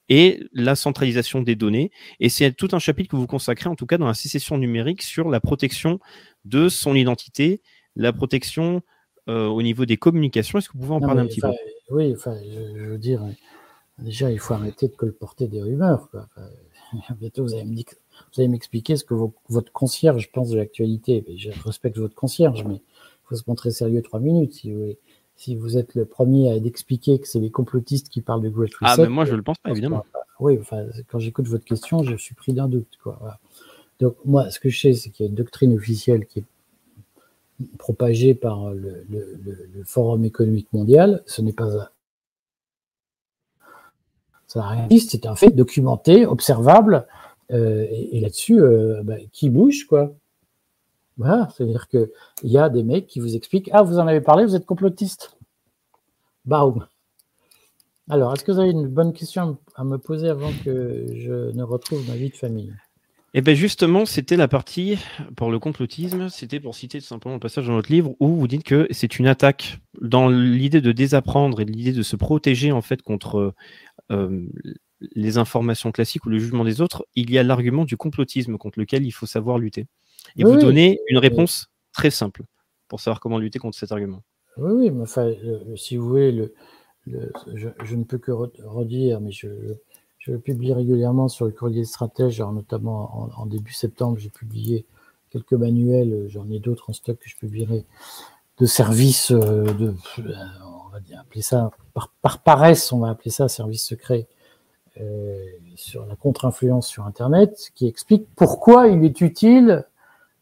[0.09, 1.89] et la centralisation des données.
[2.19, 5.01] Et c'est tout un chapitre que vous consacrez, en tout cas dans la sécession numérique,
[5.01, 5.99] sur la protection
[6.43, 7.61] de son identité,
[7.95, 8.81] la protection
[9.29, 10.59] euh, au niveau des communications.
[10.59, 11.47] Est-ce que vous pouvez en parler un petit peu?
[11.91, 13.21] Oui, enfin, je, veux dire,
[13.99, 16.09] déjà, il faut arrêter de colporter des rumeurs.
[16.11, 16.27] Quoi.
[17.19, 19.13] bientôt vous allez vous allez m'expliquer ce que
[19.49, 21.23] votre concierge pense de l'actualité.
[21.37, 24.93] Je respecte votre concierge, mais il faut se montrer sérieux trois minutes si vous
[25.35, 28.73] Si vous êtes le premier à expliquer que c'est les complotistes qui parlent de Great
[28.73, 28.85] Reset.
[28.91, 30.03] Ah, mais moi je le pense pas, évidemment.
[30.39, 32.97] oui, enfin, quand j'écoute votre question, je suis pris d'un doute.
[33.01, 33.39] Quoi.
[33.99, 36.45] Donc, moi, ce que je sais, c'est qu'il y a une doctrine officielle qui est
[37.79, 41.23] propagée par le, le Forum économique mondial.
[41.25, 41.91] Ce n'est pas
[44.47, 47.05] ça c'est un fait documenté, observable,
[47.51, 50.13] euh, et, là-dessus, euh, bah, qui bouge, quoi?
[51.17, 52.09] Voilà, c'est-à-dire qu'il
[52.43, 55.37] y a des mecs qui vous expliquent Ah, vous en avez parlé, vous êtes complotiste.
[56.45, 56.85] Baum.
[58.09, 61.63] Alors, est-ce que vous avez une bonne question à me poser avant que je ne
[61.63, 62.73] retrouve ma vie de famille?
[63.33, 64.97] Eh bien justement, c'était la partie
[65.35, 68.63] pour le complotisme, c'était pour citer simplement le passage dans votre livre où vous dites
[68.63, 73.01] que c'est une attaque dans l'idée de désapprendre et l'idée de se protéger en fait
[73.01, 73.53] contre
[74.09, 78.79] les informations classiques ou le jugement des autres, il y a l'argument du complotisme contre
[78.79, 79.87] lequel il faut savoir lutter.
[80.35, 82.43] Et vous donnez une réponse très simple
[82.87, 84.23] pour savoir comment lutter contre cet argument.
[84.57, 85.31] Oui, oui, mais enfin,
[85.75, 86.53] si vous voulez, le,
[87.53, 89.47] je, ne peux que redire, mais je,
[90.19, 94.85] je publie régulièrement sur le courrier stratège, notamment en, début septembre, j'ai publié
[95.29, 97.85] quelques manuels, j'en ai d'autres en stock que je publierai,
[98.59, 99.93] de services, euh, de,
[100.87, 104.27] on va dire, appeler ça, par, par paresse, on va appeler ça service secret,
[104.99, 109.85] euh, sur la contre-influence sur Internet, qui explique pourquoi il est utile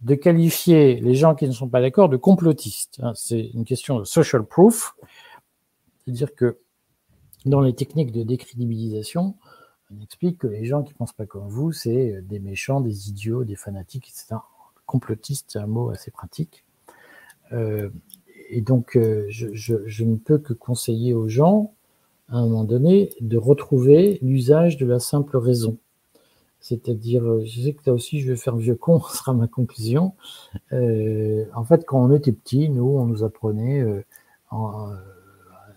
[0.02, 3.00] de qualifier les gens qui ne sont pas d'accord de complotistes.
[3.02, 3.12] Hein.
[3.16, 4.96] C'est une question de social proof,
[6.04, 6.58] c'est-à-dire que
[7.46, 9.36] dans les techniques de décrédibilisation,
[9.92, 13.44] on explique que les gens qui pensent pas comme vous, c'est des méchants, des idiots,
[13.44, 14.38] des fanatiques, etc.
[14.86, 16.66] Complotiste, c'est un mot assez pratique.
[17.52, 17.90] Euh,
[18.50, 21.74] et donc, euh, je, ne peux que conseiller aux gens,
[22.30, 25.78] à un moment donné, de retrouver l'usage de la simple raison.
[26.60, 29.48] C'est-à-dire, euh, je sais que là aussi, je vais faire vieux con, ce sera ma
[29.48, 30.14] conclusion.
[30.72, 33.84] en fait, quand on était petit, nous, on nous apprenait,
[34.52, 34.90] en,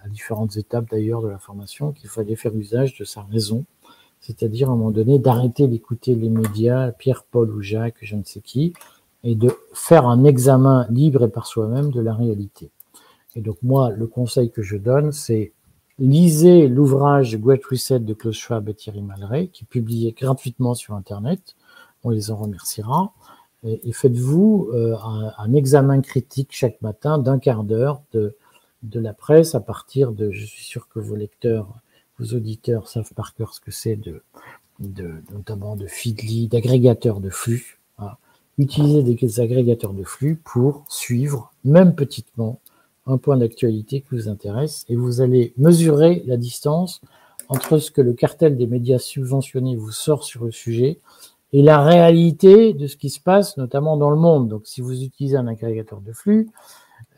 [0.03, 3.65] à différentes étapes d'ailleurs de la formation, qu'il fallait faire usage de sa raison
[4.21, 8.25] c'est-à-dire à un moment donné d'arrêter d'écouter les médias, Pierre, Paul ou Jacques, je ne
[8.25, 8.73] sais qui,
[9.25, 12.71] et de faire un examen libre et par soi-même de la réalité.
[13.35, 15.53] Et donc moi, le conseil que je donne, c'est
[15.99, 20.95] lisez l'ouvrage Great Reset de Klaus Schwab et Thierry Malray, qui est publié gratuitement sur
[20.95, 21.57] Internet.
[22.05, 23.13] On les en remerciera.
[23.65, 24.97] Et, faites-vous euh,
[25.37, 28.37] un, examen critique chaque matin d'un quart d'heure de,
[28.95, 31.75] la presse à partir de, je suis sûr que vos lecteurs
[32.19, 34.23] vos auditeurs savent par cœur ce que c'est de,
[35.33, 37.79] notamment de Feedly, d'agrégateurs de flux.
[38.59, 42.61] Utilisez des agrégateurs de flux pour suivre, même petitement,
[43.07, 47.01] un point d'actualité qui vous intéresse et vous allez mesurer la distance
[47.49, 50.99] entre ce que le cartel des médias subventionnés vous sort sur le sujet
[51.53, 54.49] et la réalité de ce qui se passe, notamment dans le monde.
[54.49, 56.51] Donc, si vous utilisez un agrégateur de flux,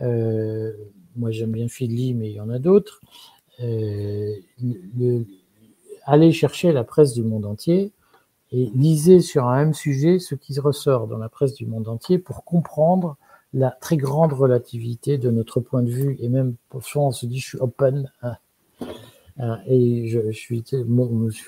[0.02, 0.72] euh,
[1.16, 3.00] moi j'aime bien Feedly, mais il y en a d'autres,
[3.60, 4.36] euh,
[6.30, 7.92] chercher la presse du monde entier
[8.52, 12.18] et lisez sur un même sujet ce qui ressort dans la presse du monde entier
[12.18, 13.16] pour comprendre
[13.52, 17.38] la très grande relativité de notre point de vue et même parfois on se dit
[17.38, 18.36] je suis open hein.
[19.38, 20.62] Hein, et je, suis,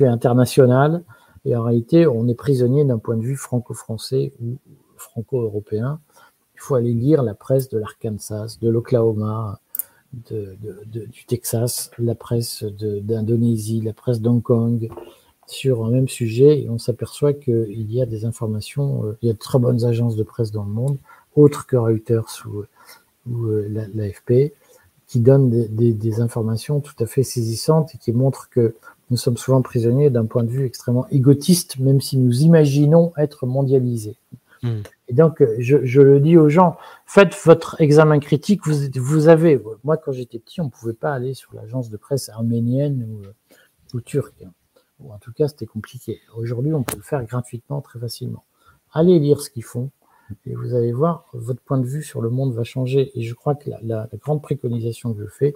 [0.07, 1.03] international
[1.45, 4.57] et en réalité on est prisonnier d'un point de vue franco-français ou
[4.97, 6.01] franco-européen.
[6.55, 9.61] Il faut aller lire la presse de l'Arkansas, de l'Oklahoma,
[10.13, 14.89] du Texas, la presse d'Indonésie, la presse d'Hong Kong,
[15.47, 19.31] sur un même sujet, et on s'aperçoit qu'il y a des informations, euh, il y
[19.31, 20.99] a de très bonnes agences de presse dans le monde,
[21.35, 22.65] autres que Reuters ou,
[23.31, 24.55] ou euh, l'AFP,
[25.07, 28.75] qui donnent des, des, informations tout à fait saisissantes et qui montrent que
[29.11, 33.45] nous sommes souvent prisonniers d'un point de vue extrêmement égotiste, même si nous imaginons être
[33.45, 34.17] mondialisés.
[34.63, 34.81] Hmm.
[35.09, 38.67] Et donc, je, je, le dis aux gens, faites votre examen critique.
[38.67, 41.99] Vous, vous avez, moi, quand j'étais petit, on ne pouvait pas aller sur l'agence de
[41.99, 44.47] presse arménienne ou, ou turque.
[45.11, 46.21] En tout cas, c'était compliqué.
[46.37, 48.45] Aujourd'hui, on peut le faire gratuitement, très facilement.
[48.93, 49.91] Allez lire ce qu'ils font
[50.47, 53.11] et vous allez voir, votre point de vue sur le monde va changer.
[53.15, 55.53] Et je crois que la grande préconisation que je fais,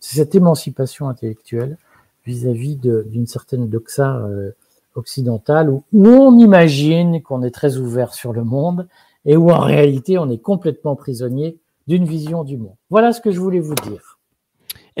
[0.00, 1.76] c'est cette émancipation intellectuelle
[2.26, 4.50] vis-à-vis d'une certaine doxa euh,
[4.94, 8.86] occidentale où, on imagine qu'on est très ouvert sur le monde
[9.24, 12.76] et où en réalité on est complètement prisonnier d'une vision du monde.
[12.90, 14.07] Voilà ce que je voulais vous dire.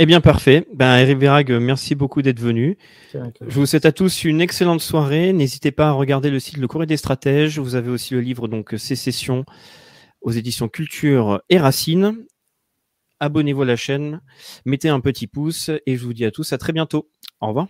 [0.00, 0.64] Eh bien, parfait.
[0.72, 2.78] Ben, Eric Verag, merci beaucoup d'être venu.
[3.12, 5.32] Je vous souhaite à tous une excellente soirée.
[5.32, 7.58] N'hésitez pas à regarder le site Le Courrier des Stratèges.
[7.58, 9.44] Vous avez aussi le livre, donc, Sécession
[10.22, 12.24] aux éditions Culture et Racine.
[13.18, 14.20] Abonnez-vous à la chaîne,
[14.64, 17.10] mettez un petit pouce et je vous dis à tous à très bientôt.
[17.40, 17.66] Au revoir.